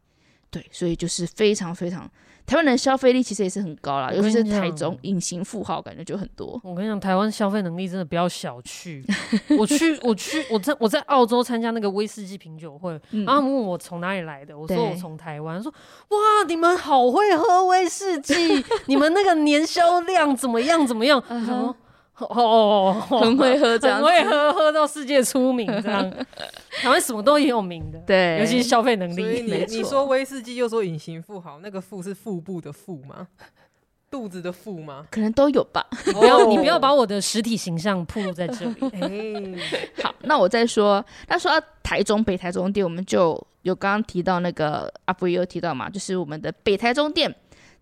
[0.51, 2.11] 对，所以就是非常非常
[2.45, 6.61] 台湾人消费力其实也是很高啦，尤其是台中隐形富豪，感觉就很多。
[6.65, 9.05] 我跟你讲，台湾消费能力真的不要小觑。
[9.57, 15.63] 我去，我去，我在我在澳洲参加那个威士忌品酒会，嗯、然后问我从哪里来的，我说我从台湾。
[15.63, 15.73] 说
[16.09, 18.35] 哇，你们好会喝威士忌，
[18.87, 20.85] 你们那个年销量怎么样？
[20.85, 21.23] 怎么样？
[22.29, 26.09] 哦，很会喝，这样很会喝，喝到世界出名，这样
[26.83, 29.43] 台湾什么都很有名的，对，尤其是消费能力。
[29.43, 33.29] 你你说威士忌，又说隐形富豪，那个富是腹部的富吗？
[34.11, 35.07] 肚子的腹吗？
[35.11, 35.87] 可能都有吧。
[36.05, 38.75] 你不要，你不要把我的实体形象暴露在这里。
[39.01, 41.05] 哎，好，那我再说。
[41.29, 47.33] 那说到台中北台中店，我们就有刚刚提到那个阿布也有提到嘛，就是我们的北台中店，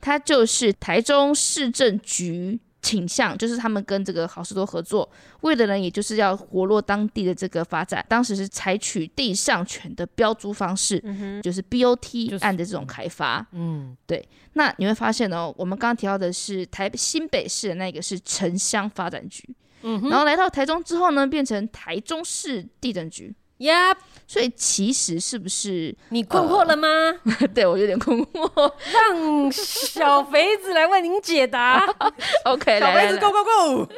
[0.03, 2.61] 它就是台中市政局。
[2.81, 5.09] 倾向就是他们跟这个好事多合作，
[5.41, 8.05] 为的呢，也就是要活络当地的这个发展。
[8.09, 13.39] 当时是采取地上权的标租方式，嗯、就是 BOT 案的这种开发。
[13.53, 14.29] 就是、嗯，对。
[14.53, 19.49] 那你会发现哦，我们刚刚提到的是台新北市的那个是城乡发展局，
[19.83, 23.35] 嗯、然后来到台中之后呢，变成台中市地震局。
[23.59, 26.89] 呀，Yep, 所以其实是不是你困惑了吗？
[27.41, 31.85] 呃、对我有点困惑，让小肥子来为您解答。
[32.45, 33.93] OK，小肥子，Go Go Go！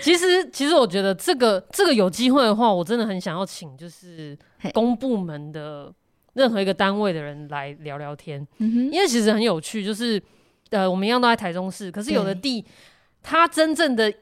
[0.00, 4.36] 其实，其实我觉得这个这个有机会的话，我真的很想要请就是
[4.72, 5.92] 公部门的
[6.34, 10.22] 任何一个单位的人来聊聊天，嗯、哼因为其实很有趣，就是
[10.70, 12.64] 呃，我们一样都在台中市，可是有的地，
[13.22, 14.12] 它真正的。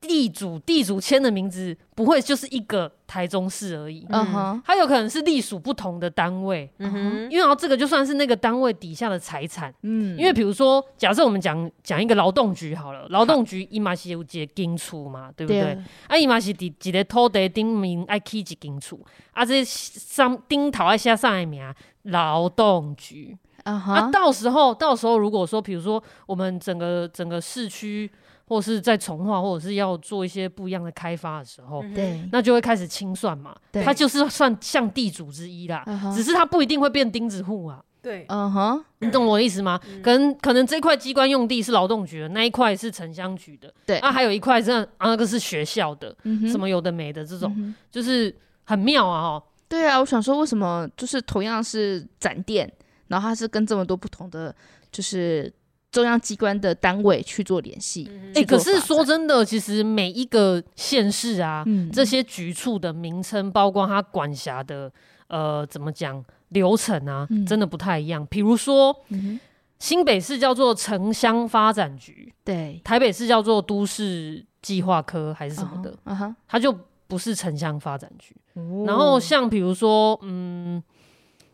[0.00, 15.44] 地主地主签的名字不会就是一个台中市而已，嗯哼，它有可能是隶属不同的单位，嗯哼，因为然后这个就算是那个单位底下的财产，嗯，因为比如说假设我们讲讲一个劳动局好了，劳动局伊嘛是有一个金处嘛，对。
[15.44, 15.76] 不对？
[16.06, 28.08] 啊，伊嘛是伫一个土地顶面爱起一金处，啊，这上顶头爱写上的名劳动局，嗯哼，啊，到时候到时候如果说比如说我们整个整个市区。
[28.48, 33.54] 或是在重化，或者是要做一些不一样的开发的时候，对，那就会开始清算嘛。
[33.70, 35.84] 对，他就是算像地主之一啦，
[36.14, 37.84] 只是它不一定会变钉子户啊。
[38.00, 39.78] 对，嗯哼，你懂我的意思吗？
[40.02, 46.16] 可能可能这块机关用地是劳动局的，那一块是城乡局的，对，啊，还有一块是啊，那个是学校的，
[46.50, 48.34] 什么有的没的这种，就是
[48.64, 49.22] 很妙啊。
[49.22, 52.72] 哦，对啊，我想说，为什么就是同样是展店，
[53.08, 54.54] 然后它是跟这么多不同的
[54.90, 55.52] 就是。
[55.90, 64.92] 中央机关的单位去做联系，哎、嗯欸，可是说真的，其实每一个县市啊，嗯、这些局处的名称，包括它管辖的
[65.28, 68.26] 呃，怎么讲流程啊，嗯、真的不太一样。
[68.26, 69.40] 比如说，嗯、
[69.78, 76.34] 新北市叫做城乡发展局，对，台北市叫做都市计划科还是什么的，啊哈、uh，huh.
[76.46, 78.36] 它就不是城乡发展局。
[78.52, 80.82] 哦、然后像比如说，嗯，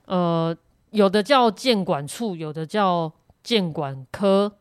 [0.07, 0.57] 呃，
[0.91, 3.13] 有的叫建管处，有的叫。
[3.45, 4.57] 建管科，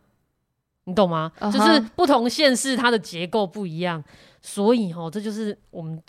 [0.83, 1.51] 你懂吗？Uh huh.
[1.51, 4.03] 就是不同县市它的结构不一样，
[4.41, 5.99] 所以哦，这就是我们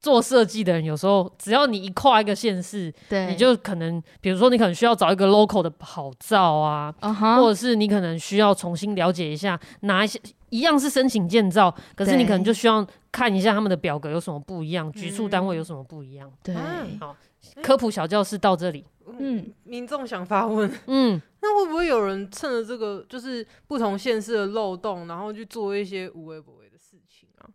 [0.00, 16.32] 做设计的人有时候，只要你一跨一个县市，对，你就可能，比如说你可能需要找一个 local 的跑照啊，uh huh、或者是你可能需要重新了解一下，哪一些一样是申请建造，可是你可能就需要看一下他们的表格有什么不一样，局处单位有什么不一样。
[16.42, 16.54] 对，
[16.98, 17.14] 好，
[17.62, 18.84] 科普小教室到这里。
[19.18, 26.69] 嗯，民众想发问， 嗯，那会不会有人趁着这个就是不同县市的漏洞，然后去做一些无微不微的事情啊？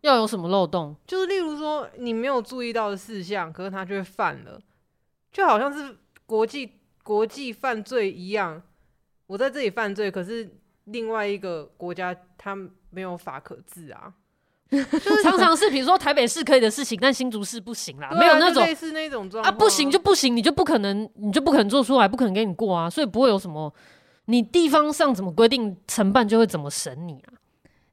[0.02, 0.94] 要有什么漏洞？
[1.06, 4.60] 就是例如说你没有注意到的事项，可是他却犯了，
[5.32, 8.62] 就好像是国际国际犯罪一样。
[9.26, 10.48] 我在这里犯罪，可是
[10.84, 12.56] 另外一个国家他
[12.90, 14.12] 没有法可治啊。
[14.68, 23.72] 就是常常是，比如说台北市可以的事情，但新竹市不行啦，啊、没有那种类似那种状况啊，不行就不行，你就不可能，你就不可能做出来，不可能给你过啊，所以不会有什么，
[24.24, 27.34] 你地方上怎么规定承办就会怎么审你啊，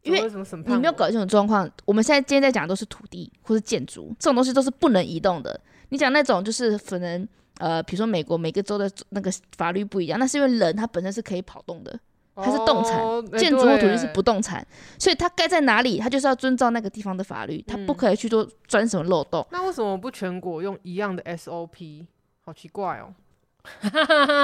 [0.04, 0.22] 因为
[0.66, 1.70] 你没有搞清楚状况。
[1.86, 5.60] 我们现在今天在讲的都是土地或是建筑这种东西都是不能移动的。
[5.89, 12.00] 你讲那种就是可能呃，比如说美国每个州的那个法律不一样，那是因为人他本身是可以跑动的。
[12.36, 14.66] 它是动产，建筑或土地是不动产，
[14.98, 19.46] 所以它盖在哪里，它就是要遵照那个地方的法律，它不可以去做钻什么漏洞。
[19.52, 22.08] 那为什么不全国用一样的 SOP？
[22.44, 23.13] 好奇怪哦！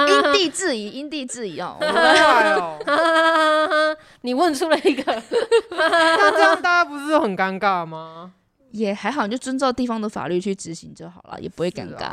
[0.08, 1.76] 因地 制宜，因地制宜哦。
[1.80, 3.96] 好怪哦！
[4.22, 5.22] 你问出了一个，
[5.70, 8.32] 那这样大家不是很尴尬吗？
[8.70, 12.12] 也还好，你就遵照地方的法律去执行就好了，也不会尴尬。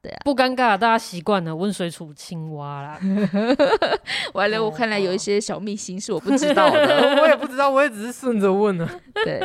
[0.00, 2.98] 对啊，不尴尬，大家习惯了温水煮青蛙啦。
[4.34, 8.88] 完了，我看来有一些小秘辛是我不知道的，我也不知道，我也只是顺着问了。
[9.24, 9.40] 对，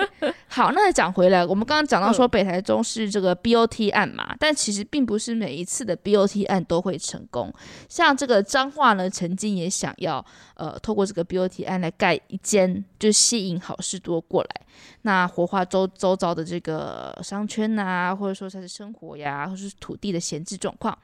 [0.50, 7.54] 好，那讲回来，我们刚刚讲到说北台中是这个 BOT 案嘛，但其实并不是每一次的 BOT 案都会成功。
[7.90, 14.62] 像这个彰化呢，曾经也想要呃透过这个 BOT 案来盖一间，就吸引好事多过来，
[15.02, 20.98] 那活化周周遭的这个商圈呐、啊，或者说它是生活呀，或是土地的闲置状况，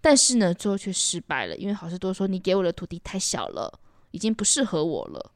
[0.00, 3.70] 但是呢，最后却失败了，因为好事多说你给我的土地太小了，
[4.12, 5.32] 已经不适合我了。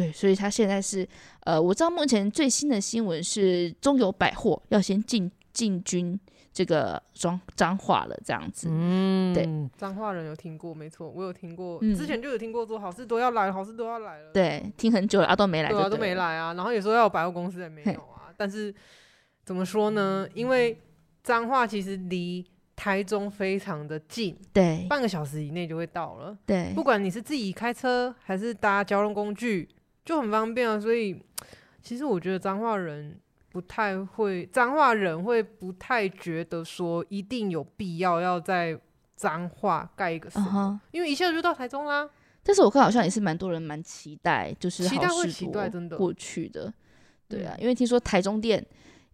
[0.00, 1.06] 对，所以他现在是
[1.40, 6.18] 呃，我知道目前最新的新闻是中友百货要先进进军
[6.54, 8.68] 这个彰彰化了，这样子。
[8.70, 14.30] 嗯，对，彰化人有听过，没错，我有听过，嗯、之前就有听过说好事多要来，好事多要来了。
[14.32, 16.54] 对，听很久了，啊都没来对，对啊，都没来啊。
[16.54, 18.32] 然后也说要有百货公司也没有啊。
[18.38, 18.74] 但是
[19.44, 20.26] 怎么说呢？
[20.32, 20.80] 因为
[21.22, 22.42] 彰化其实离
[22.74, 26.34] 台中非常的近，对，半个小时以内就会到了。
[26.46, 29.68] 对，不管你是自己开车还是搭交通工具。
[30.04, 31.22] 就很方便啊，所以
[31.82, 33.18] 其实我觉得彰化人
[33.50, 38.78] 不太会，彰化人会不太觉得说一定有必要要在
[39.16, 40.78] 彰化盖一个什么，uh huh.
[40.92, 42.08] 因为一下就到台中啦。
[42.42, 46.72] 但是我看好像也是蛮多人蛮期待，就是期待会期待真的过去的，
[47.28, 48.66] 对啊，因为听说台中店。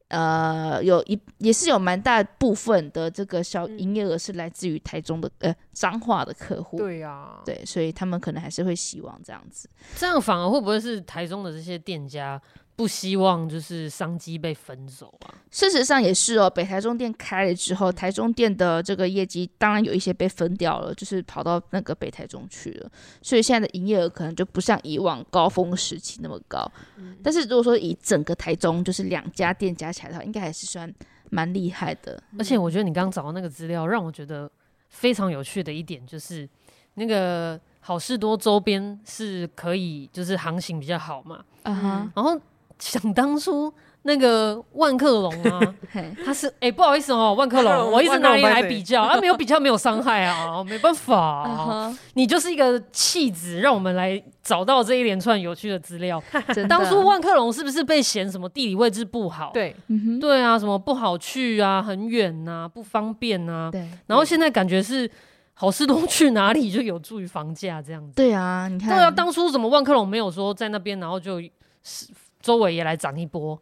[0.09, 12.41] 呃，有一也是有蛮大部分的这个小营业额是来自于台中的、嗯、呃彰化的客户，对呀、啊，对，所以他们可能还是会希望这样子，这样反而会不会是台中的这些店家？
[12.77, 15.35] 不希望就是商机被分走啊。
[15.51, 22.91] 事实上也是哦，北台中店开了之后，台中店的这个业绩当然有一些被分掉了，就是跑到那个北台中去了。
[23.23, 26.71] 所以现在的营业额可能就不像以往高峰时期那么高。
[26.99, 30.93] 嗯、但是如果说以整个台中就是两家店加起来的话，应该还是算
[31.31, 32.23] 蛮厉害的。
[32.39, 34.51] 而且我觉得你刚刚找到那个资料，让我觉得
[34.91, 36.47] 非常有趣的一点就是，
[36.93, 41.43] 那个好事多周边是可以就是航行比较好嘛。
[41.65, 42.39] 然后。
[42.79, 45.75] 想当初那个万客隆啊，
[46.25, 51.99] 他是哎、欸，不好意思哦，万客隆，我一直拿你来比较啊，没有比较没有伤害啊，没办法、啊，uh huh.
[52.15, 56.23] 你就是一个弃子，让我们来找到这一连串有趣的资料。
[56.69, 59.51] 当初万客隆是不是被嫌什么地理位置不好？
[59.53, 59.75] 对，
[60.21, 63.71] 对啊，什么不好去啊，很远呐、啊，不方便啊。
[63.73, 65.11] 对，然后现在感觉是
[65.55, 68.13] 好事多去哪里就有助于房价这样子。
[68.15, 71.41] 对啊，你看，对啊，当初怎么万客隆没有说在那边，然后就
[71.83, 72.07] 是。
[72.47, 73.61] 周围也来涨一波，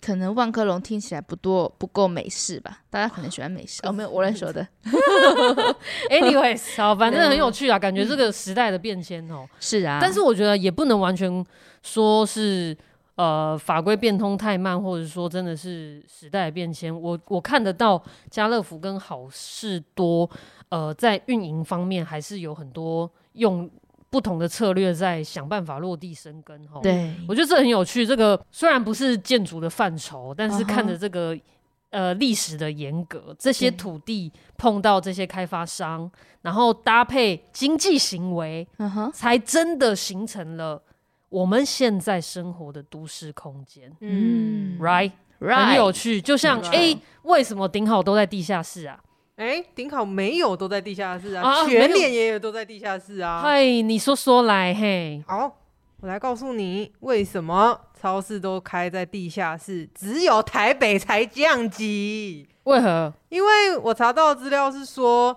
[0.00, 2.78] 可能万科龙听起来不多，不够美式吧？
[2.88, 4.66] 大家可能喜欢美式哦，没有我来说的。
[6.08, 9.98] Anyways，好，反正很有趣啊，感觉这个时代的变迁哦，是啊。
[10.00, 11.44] 但是我觉得也不能完全
[11.82, 12.74] 说是
[13.16, 16.98] 呃法规变通太慢，或者说真的是时代的变迁。
[16.98, 20.30] 我我看得到家乐福跟好事多
[20.70, 23.70] 呃在运营方面还是有很多用。
[24.12, 26.78] 不同的策略在想办法落地生根，哈。
[26.82, 28.06] 对，我觉得这很有趣。
[28.06, 31.42] 这个虽然不是建筑的范畴，但是看着这个、uh huh.
[31.88, 36.10] 呃历史的严格，这些土地碰到这些开发商，
[36.42, 39.10] 然后搭配经济行为，uh huh.
[39.12, 40.82] 才真的形成了
[41.30, 43.90] 我们现在生活的都市空间。
[44.00, 45.68] 嗯，right，, right.。
[45.68, 46.20] 很有趣。
[46.20, 49.00] 就像哎、欸，为什么顶好都在地下室啊？
[49.36, 53.40] 哎，顶好没有都在地下室啊，啊全没有联也有都在地下室啊。
[53.42, 55.24] 嗨，你说说来嘿。
[55.26, 55.58] 好，
[56.00, 62.46] 我来告诉你为什么超市都开在地下室，只有台北才降级。
[62.64, 63.12] 为何？
[63.30, 65.34] 因为我查到的资料是说，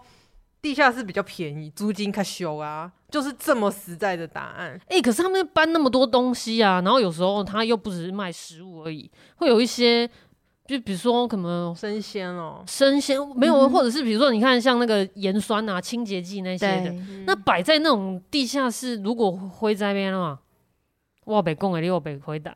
[0.62, 4.80] 地下室比较便宜，租金卡修啊，就是这么实在的答案。
[4.88, 10.08] 哎、欸，可是他们搬那么多东西啊，然后有时候他又不只是卖食物而已，会有一些，
[10.68, 16.92] 就比如说可能生鲜哦，生鲜没有，嗯、或者是比如说你看像那个盐酸啊、清洁剂那些的，
[17.28, 20.40] 那摆在那种地下室，如果灰在那边的话，
[21.24, 22.52] 我被供给你，我被回答。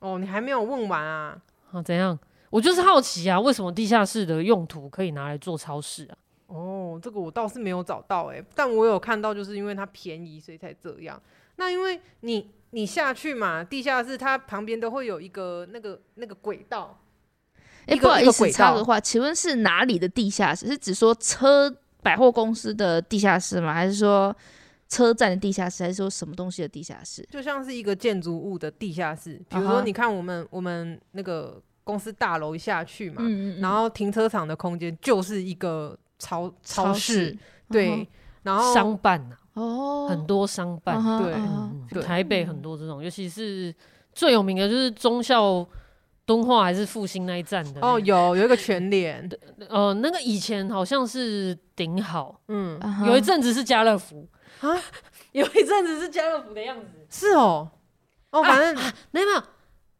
[0.00, 1.40] 哦，你还没有问完啊？
[1.72, 2.18] 啊，怎样？
[2.50, 6.16] 我就是好奇啊，为什么地下室的用途可以拿来做超市啊？
[6.48, 11.18] 哦，这个我倒是没有找到哎、欸，但我有看到，就是因为它便宜，所以才这样。
[11.56, 17.00] 那因为你你下去嘛，地下室它旁边都会有一个那个那个轨道。
[17.86, 20.66] 哎、欸，不好意思，插个话，请问是哪里的地下室？
[20.66, 23.72] 是指说车百货公司的地下室吗？
[23.72, 24.34] 还是说
[24.88, 25.82] 车站的地下室？
[25.82, 27.26] 还是说什么东西的地下室？
[27.30, 30.48] 就像是一个建筑物的地下室，比如说你看我们、uh huh.
[30.50, 35.96] 我们那个公司大楼下去嘛，嗯嗯嗯，然后停车场的空间就是一个。
[36.16, 37.36] 超超市
[37.68, 38.08] 对，
[38.44, 43.74] 然后商办呐、啊，哦，很多商办，嗯、对，台北很多这种，尤其是
[44.14, 45.66] 最有名的就是忠孝
[46.26, 49.28] 敦化还是复兴那一站的哦，有有一个全联，
[49.68, 54.26] 呃，那个以前好像是顶好，嗯，有一阵子是家乐福。
[54.60, 54.80] 啊，
[55.32, 57.68] 有一阵子是家乐福的样子，是哦，
[58.30, 59.42] 哦，反正、啊啊、没有没有。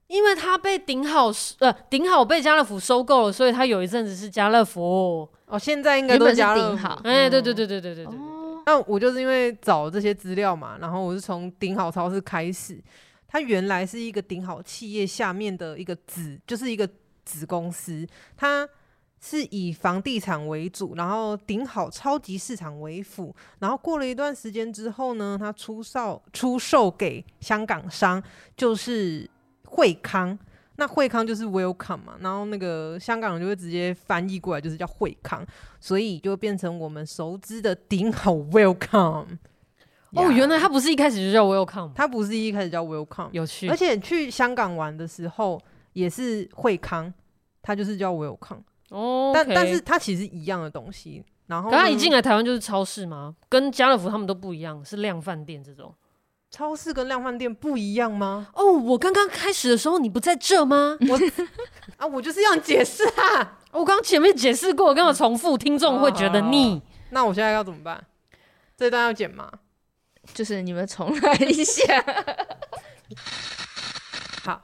[0.07, 5.27] 因为他被顶好呃顶好被家乐福收购了，所以他有一阵子是家乐福。
[5.47, 6.87] 哦，现在应该都是家乐福。
[7.03, 8.15] 哎，对对对对对对对。
[8.67, 12.79] 那我就是因为找这些资料嘛，然后我是从顶好超市开始，
[13.35, 16.89] 它原来是一个顶好企业下面的一个子，就是一个
[17.25, 18.07] 子公司，
[18.37, 18.69] 它
[19.21, 28.23] 是以房地产为主，然后顶好超级市场为辅，然后过了一段时间之后呢，它出售出售给香港商，
[28.57, 29.29] 就是。
[29.67, 30.39] 惠康，
[30.77, 35.45] 那惠康就是 welcome 嘛，然后那个香港人就会直接翻译过来，就是叫惠康，
[35.81, 39.27] 所以就变成我们熟知的顶好 welcome。
[40.17, 43.69] 哦，原来它不是一开始就叫 welcome，它不是一开始叫 welcome，有趣。
[43.69, 45.61] 而且去香港玩的时候
[45.93, 47.13] 也是惠康，
[47.63, 48.63] 它就是叫 welcome。
[48.91, 51.25] 哦，但但是它其实一样的东西。
[51.47, 53.35] 然后，它一进来台湾就是超市吗？
[53.51, 55.95] 跟家乐福他们都不一样，是量贩店这种。
[56.51, 58.47] 超市跟量贩店不一样吗？
[58.55, 60.97] 哦，我刚刚开始的时候你不在这吗？
[61.09, 61.19] 我
[61.99, 63.59] 啊，我就是要解释啊！
[63.73, 66.81] 我刚刚前面解释过，我刚刚重复，听众会觉得腻。
[67.11, 68.03] 那我现在要怎么办？
[68.77, 69.51] 这段要剪吗？
[70.35, 72.05] 就是你们重来一下。
[74.45, 74.61] 好，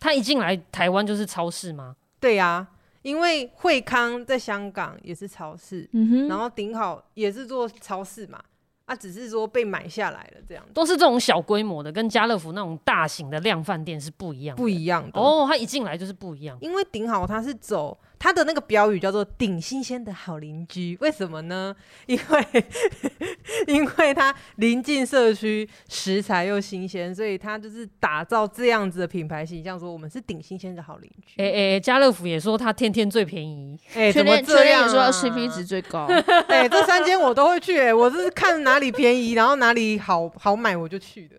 [0.00, 1.94] 他一进来台湾就是超市吗？
[2.18, 2.68] 对呀、啊，
[3.02, 8.42] 因为惠康在香港也是超市，嗯、哼然后顶好也是做超市嘛。
[8.86, 15.46] 它、啊、只是说被买下来了，这样都是这种小规模的，跟家乐福那种大型的量贩店是不一样的，不一样的哦。
[15.48, 21.74] 他一进来就是不一样，因为顶好他是走它的那个标语叫做“顶新鲜的好邻居”，为什么呢？
[22.06, 22.64] 因为
[23.66, 31.42] 因为它临近社区，食材又新鲜，所以它就是打造这样子的品牌形象，说我们是顶新鲜的好邻居。
[31.42, 35.10] 哎哎，家乐福也说他天天最便宜， 哎，怎么这样、啊？
[35.10, 36.04] 说 CP 值最高，
[36.48, 41.36] 哎，这三间我都会去、欸，哎，我是看哪里便宜，然后哪里好好买，我就去的。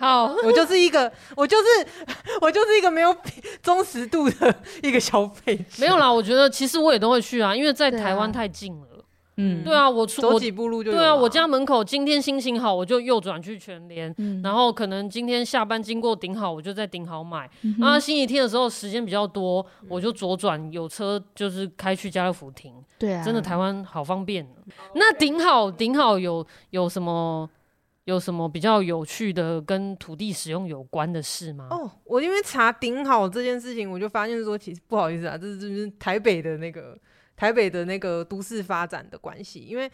[0.00, 1.64] 好，我就是一个，我就是
[2.40, 3.12] 我就是一个没有
[3.68, 5.64] 忠实度的一个消费者。
[5.78, 8.86] 没有啦，我觉得其实我也都会去啊，因为在台湾太近了。
[9.36, 10.90] 嗯，对啊，我出走几步路就。
[10.90, 14.12] 对啊，我家门口今天心情好，我就右转去全联。
[14.16, 17.48] 嗯，然后可能今天下班经过顶好，我就在顶好买。
[17.60, 22.72] 嗯、哼然后星期天的时候时间比较多，我就左转，有车就是开去家乐福停。
[22.98, 24.44] 对啊，真的台湾好方便。
[24.94, 27.48] 那顶好顶好有有什么
[28.08, 31.68] 有什么比较有趣的跟土地使用有关的事吗？
[31.70, 36.98] 哦，我因为查顶好这件事情，我就发现说，其实不好意思啊，这是就是台北的那个。
[37.36, 39.88] 台北的那个都市发展的关系，因为，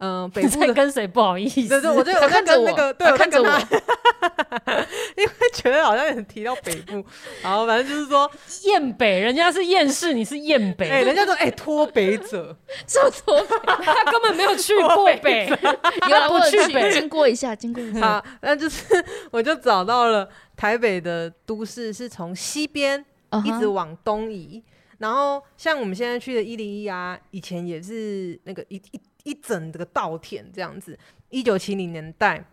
[0.00, 1.68] 嗯、呃， 北部的跟谁不好意思？
[1.68, 3.58] 对对，我就我在跟那个，对，我看着他，
[5.16, 7.04] 因为觉得好像有提到北部，
[7.42, 8.30] 然后反正就是说
[8.64, 18.84] 燕北，人家是厌世，你是燕北，哎、欸，人家说哎脱北者，说脱北，他根本没有去过北，有来不去北，经过一下，经过一下，好，那就是
[19.30, 23.04] 我就找到了台北的都市是从西边
[23.44, 24.56] 一直往东移。
[24.56, 24.70] Uh huh.
[25.00, 30.98] 然后像我们现在去的一零一啊，以前也是那个一一一整个稻田这样子。
[31.28, 32.44] 一九七零年代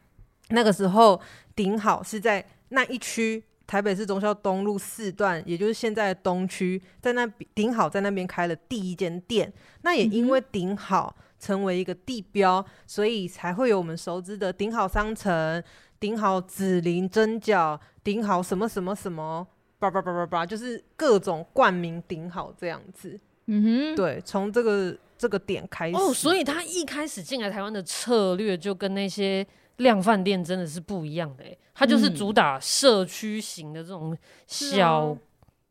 [0.49, 1.20] 那个时候，
[1.55, 9.51] 顶好是在那一区台北市忠孝东路四段，也就是现在的东区，在那顶好在那边开了第一间店。
[9.82, 15.61] 那也因为顶好成为一个地标，所以才会有我们熟知的顶好商城、
[15.99, 19.45] 顶好紫林蒸饺、顶好什么什么什么，
[19.80, 23.20] 叭叭叭叭叭，就是各种冠名顶好这样子。
[23.47, 25.97] 嗯哼，对，从这个这个点开始。
[25.97, 29.45] 哦，所以他一开始进来台湾的策略就跟那些。
[29.77, 34.17] 量贩店真的是不一样的，欸，他就是主打社区型的这种
[34.47, 35.19] 小、嗯、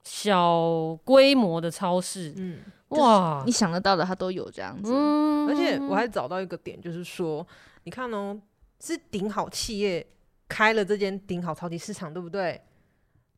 [0.05, 2.33] 小规模的超市。
[2.37, 2.61] 嗯，
[2.91, 4.93] 哇，你想得到的他都有这样子。
[4.95, 7.45] 嗯，而且我还找到一个点，就是说，
[7.83, 8.41] 你看哦，
[8.79, 10.07] 是顶好企业
[10.47, 12.63] 开了这间顶好超级市场，对不对？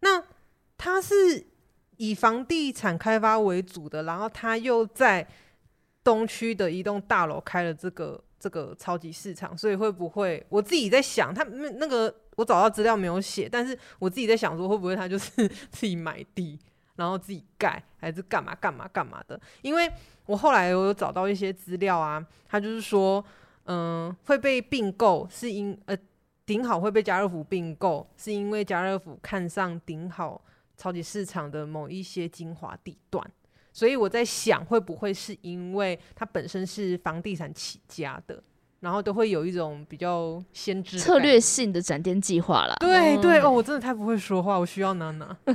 [0.01, 0.22] 那
[0.76, 1.47] 他是
[1.99, 5.25] 以房地产开发为主的，然后他又在
[6.03, 8.21] 东区的一栋大楼开了这个。
[8.41, 16.57] 这个超级市场，所以会不会我自己在想，他那那个我找到资料没有写，但是我自己在想说，会不会他就是 自己买地，
[16.95, 19.41] 然后自己盖，还是干嘛干嘛干嘛的？
[19.61, 19.91] 因为
[20.25, 23.25] 我后来我有找到一些资料啊，他就是说，
[23.65, 25.99] 嗯、呃，会被并购是因呃
[26.47, 30.41] 顶好会被家乐福并购，是因为家乐福看上顶好
[30.79, 33.22] 超级市场的某一些精华地段。
[33.70, 38.43] 所以我在想，会不会是因为它本身是房地产起家的，
[38.81, 42.74] 然后都会有一种比较先知策略性的展店计划啦。
[42.81, 45.37] 对对哦，我真的太不会说话，我需要娜娜。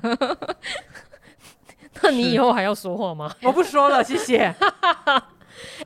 [2.01, 3.33] 那你以后还要说话吗？
[3.41, 4.45] 我不说了，谢谢。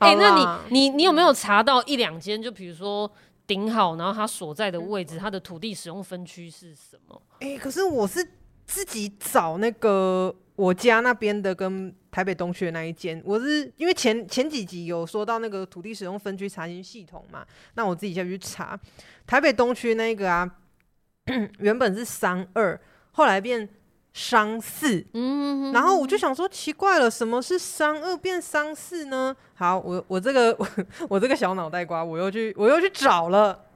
[0.00, 2.40] 哎、欸，那你你你有没有查到一两间？
[2.40, 3.10] 就比如说
[3.46, 7.20] 顶好，然后它所在的位置，它的土地使用分区是什么？
[7.40, 8.26] 哎、欸，可是我是
[8.68, 11.92] 自己找那个我家那边的跟。
[12.10, 18.76] 台北东区的那一间，我是因为前前几集有说到那个土地使用分区查询系统嘛，那我自己下去查
[19.26, 20.50] 台北东区那个啊，
[21.60, 22.80] 原本是商二，
[23.12, 23.68] 后来变
[24.14, 29.36] 商四，嗯，然后我就想说奇怪了，什么是商二变商四呢？
[29.54, 30.66] 好，我我这个我，
[31.10, 33.66] 我这个小脑袋瓜，我又去我又去找了，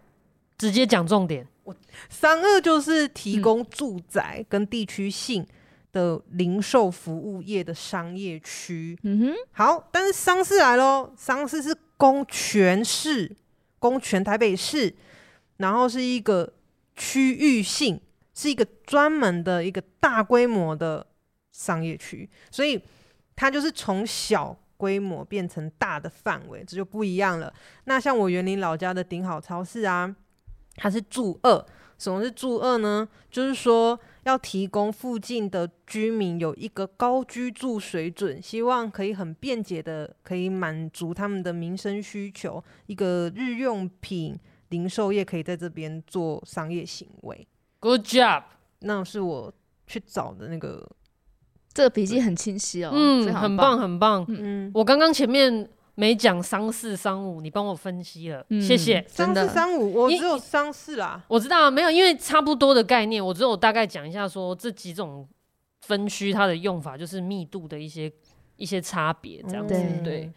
[0.62, 1.74] 直接讲重点，我
[2.08, 5.44] 商二就是提供住宅跟地区性。
[5.90, 13.30] 的零售服务业的商业区，嗯哼，好，但是商四来喽，商四是供全市，
[13.78, 14.94] 供全台北市，
[15.58, 16.50] 然后是一个
[16.96, 18.00] 区域性，
[18.32, 21.06] 是一个专门的一个大规模的
[21.50, 22.82] 商业区，所以
[23.36, 27.52] 它就是从小规模变成大的范围，这就不一样了。
[27.84, 30.16] 那像我园林老家的顶好超市啊，
[30.76, 31.64] 它是住二，
[31.98, 33.08] 什么是住二呢？
[33.30, 33.98] 就是说。
[34.24, 47.44] 要提供附近的居民有一个高居住水准，希望可以很便捷的可以满足他们的民生需求，一个日用品零售业可以在这边做商业行为。
[47.80, 48.44] Good job，
[48.78, 49.52] 那是我
[49.88, 50.88] 去找的那个，
[51.72, 55.68] 这个笔记很清晰哦，嗯，很棒很棒，嗯，我刚刚前面。
[55.94, 59.04] 没讲商四商五，你帮我分析了，嗯、谢谢。
[59.08, 61.22] 商四商五，我只有商四啦。
[61.28, 65.28] 我知道没有，因为差不多的概念，我只有大概讲一下，说这几种
[65.82, 68.10] 分区它的用法就是密度的一些
[68.56, 69.74] 一些差别，这样子。
[69.74, 70.32] 嗯、对，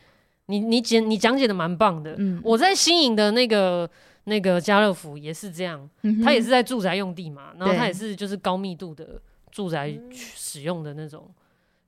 [0.47, 2.15] 你你讲你讲解的蛮棒的。
[2.17, 3.89] 嗯、我在新营的那个
[4.25, 5.89] 那个家乐福也是这样，
[6.21, 11.25] 它也是在住宅用地嘛，然后它也是就是高密度的住宅使用的那种。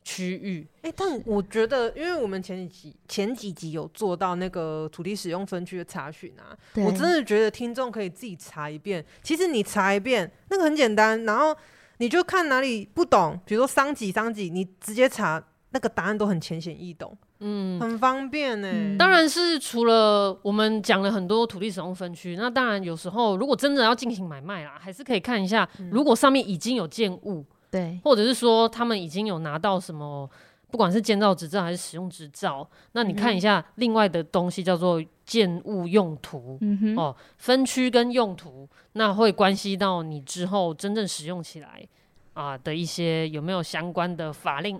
[0.08, 9.04] 区域，哎、欸，但我觉得，因为我们前几集前几集有做到那个土地使用分区的查询啊，我真的觉得听众可以自己查一遍。
[9.22, 11.54] 其实你查一遍，那个很简单，然后
[11.98, 18.96] 你就看哪里不懂，比如说商几商几，你直接查，那个答案都很浅显易懂，嗯，很方便呢、欸。
[18.98, 27.46] 当然是除了我们讲了很多土地使用分区，那当然有时候如果真的要进行买卖啦，还是可以看一下，如果上面已经有建物。
[27.70, 30.30] 对，或者是说他们已经有拿到什么，
[30.72, 41.86] 不管是建造执照还是使用执照，那你看一下另外的东西叫做建物用途，嗯、哦，分区跟用途，那会关系到你之后真正使用起来
[42.34, 44.80] 啊、呃、的一些有没有相关的法令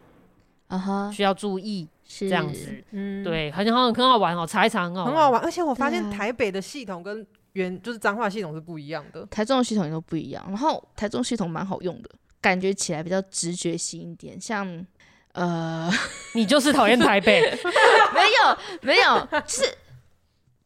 [0.68, 1.12] 啊哈。
[1.12, 12.10] 需要注意，是这样子，嗯，对，很好很好玩哦，查一查很好玩，很好玩，而且我发现台北的系统跟原就是彰化系统是不一样的，台中的系统也都不一样，然后台中系统蛮好用的。
[12.42, 14.86] 感觉起来比较直觉型一点，像
[15.34, 15.92] 呃，
[16.34, 17.42] 你就是讨厌台北？
[18.14, 19.66] 没有没有，就是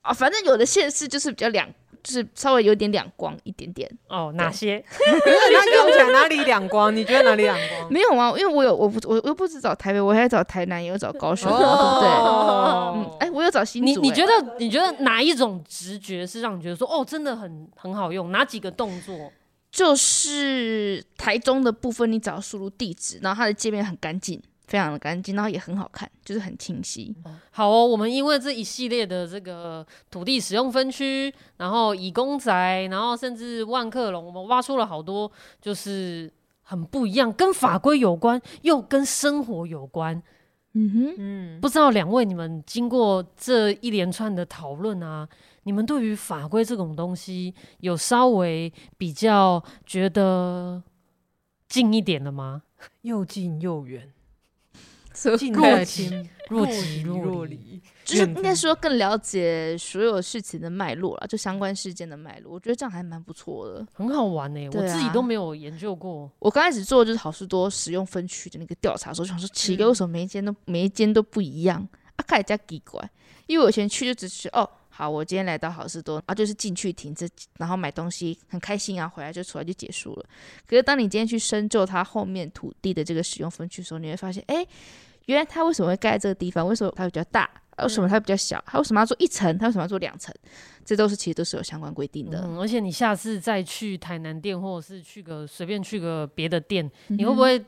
[0.02, 1.68] 啊、哦，反正有的县市就是比较两，
[2.02, 3.90] 就是稍微有点两光一点点。
[4.08, 4.84] 哦，哪些？
[4.98, 6.96] 那用起来哪里两光？
[6.96, 7.92] 你觉得哪里两光？
[7.92, 12.08] 没有啊，因为我有我不我又不止找台北，我还找台南，也有找高雄，哦、对不对？
[13.12, 14.02] 嗯，哎，我有找新竹。
[14.02, 18.32] 你你觉得你觉得哪一种直觉是让你觉得说哦，真的很很好用？
[18.32, 19.32] 哪几个动作？
[19.72, 27.16] 就是台中的部分，你只要输入地址，然后它的界面很干净，非常的干净，然后也很好看，就是很清晰。
[27.52, 36.30] 好哦，我们因为这一系列的这个土地使用分区，然后以公宅，然后甚至万客隆，我们挖出了好多，就是
[36.64, 40.22] 很不一样，跟法规有关，又跟生活有关。
[40.74, 45.28] 嗯哼，嗯，不知道两位你们经过这一连串的讨论啊，
[45.64, 50.82] 你们对于法规这种东西有稍微比较觉得
[51.68, 52.64] 近一点的吗？
[53.02, 54.12] 又近又远，
[55.38, 57.82] 近在亲，若即若离。
[58.04, 64.68] 就是应该说更了解所有事情的脉络了，就相关事件的脉络，我觉得这样还蛮不错的，很好玩呢、欸。
[64.68, 66.30] 啊、我自己都没有研究过。
[66.40, 71.88] 我刚开始做的就是好事多使用分区的那个调查的时候，就想说奇怪，为什么每一间都、嗯、每一间都不一样？
[72.16, 73.10] 啊，看起来奇怪，
[73.46, 77.26] 因为我以前去就只是哦，好，我今天来到好事多啊，就是进去停车，
[77.58, 80.26] 然后买东西，很开心啊，回来就出来就结束了。
[80.68, 84.68] 可是当你今天去深究它后面土地的这个使用分区的时候，你会发现，哎、欸，
[85.26, 86.68] 原来它为什么会盖在这个地方？
[86.68, 87.50] 为什么它比较大？
[87.78, 88.64] 为什么它比较小？
[88.68, 89.58] 它为什么要做一层？
[89.58, 90.36] 它为什么要做两层？
[90.86, 92.42] 这都是其实都是有相关规定的。
[92.46, 97.64] 嗯，而且你下次再去台南店，或者是去个随便去个别的店，嗯、你会不会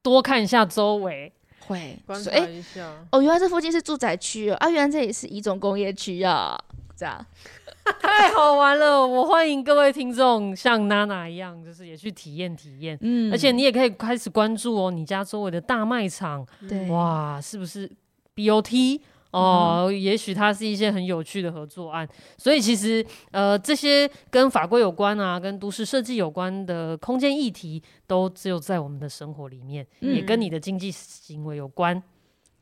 [0.00, 1.30] 多看一下周围？
[1.66, 2.86] 会观察一下。
[2.86, 3.06] 欸。
[3.12, 4.68] 哦，原来这附近是住宅区哦啊！
[4.68, 6.58] 原来这里是一种工业区啊！
[6.96, 7.24] 这样
[8.00, 9.06] 太好玩了！
[9.06, 12.98] 我欢迎各位听众像娜娜一样，就是也去体验体验。
[13.02, 16.46] 嗯，而且你也可以开始关注哦，你家周围的大卖场。
[16.68, 17.90] 对，哇，是不是
[18.34, 19.00] BOT？
[19.36, 22.08] 哦，嗯、也许它是一些很有趣的合作案，
[22.38, 32.02] 所以其实呃，这些跟法规有关啊，跟都市设计有关的空间议题，都只有在我们的生活里面，嗯、也跟你的经济行为有关，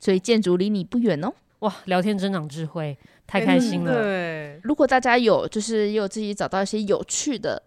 [0.01, 1.33] 所以建筑离你不远哦。
[1.61, 3.93] 哇，聊天增长智慧，太开心了。
[3.93, 7.63] 欸、对，如果大家有就是也有自己找到一些有趣的。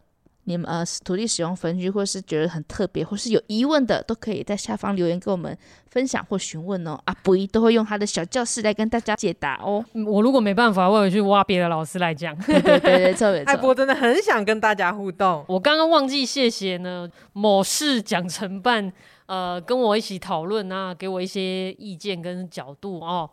[0.47, 5.55] 你们呃土地使用分区，或是觉得很特别，或是有疑问的，都可以在下方留言跟我们
[5.89, 6.97] 分享或询问哦。
[7.03, 9.83] 阿布依都会用他的小教室来跟大家解答哦。
[10.07, 12.33] 我如果没办法，我会去挖别的老师来讲。
[12.43, 13.43] 对 对对，特别。
[13.43, 15.43] 艾波真的很想跟大家互动。
[15.49, 18.89] 我刚刚忘记谢谢呢，某市奖承办
[19.25, 23.29] 呃跟我一起讨论啊，给我一些意见跟角度哦。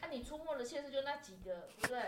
[0.00, 1.98] 那、啊、你出没的县市就那几个，对不对？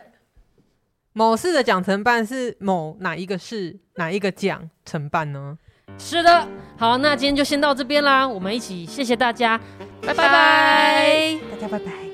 [1.18, 5.56] 某市的奖承办是某哪一个市哪一个奖承办呢？
[5.96, 6.46] 是的，
[6.76, 9.58] 好，那今天就先到这边啦，我们一起谢谢大家，
[10.02, 12.05] 拜拜，拜拜，大家拜拜。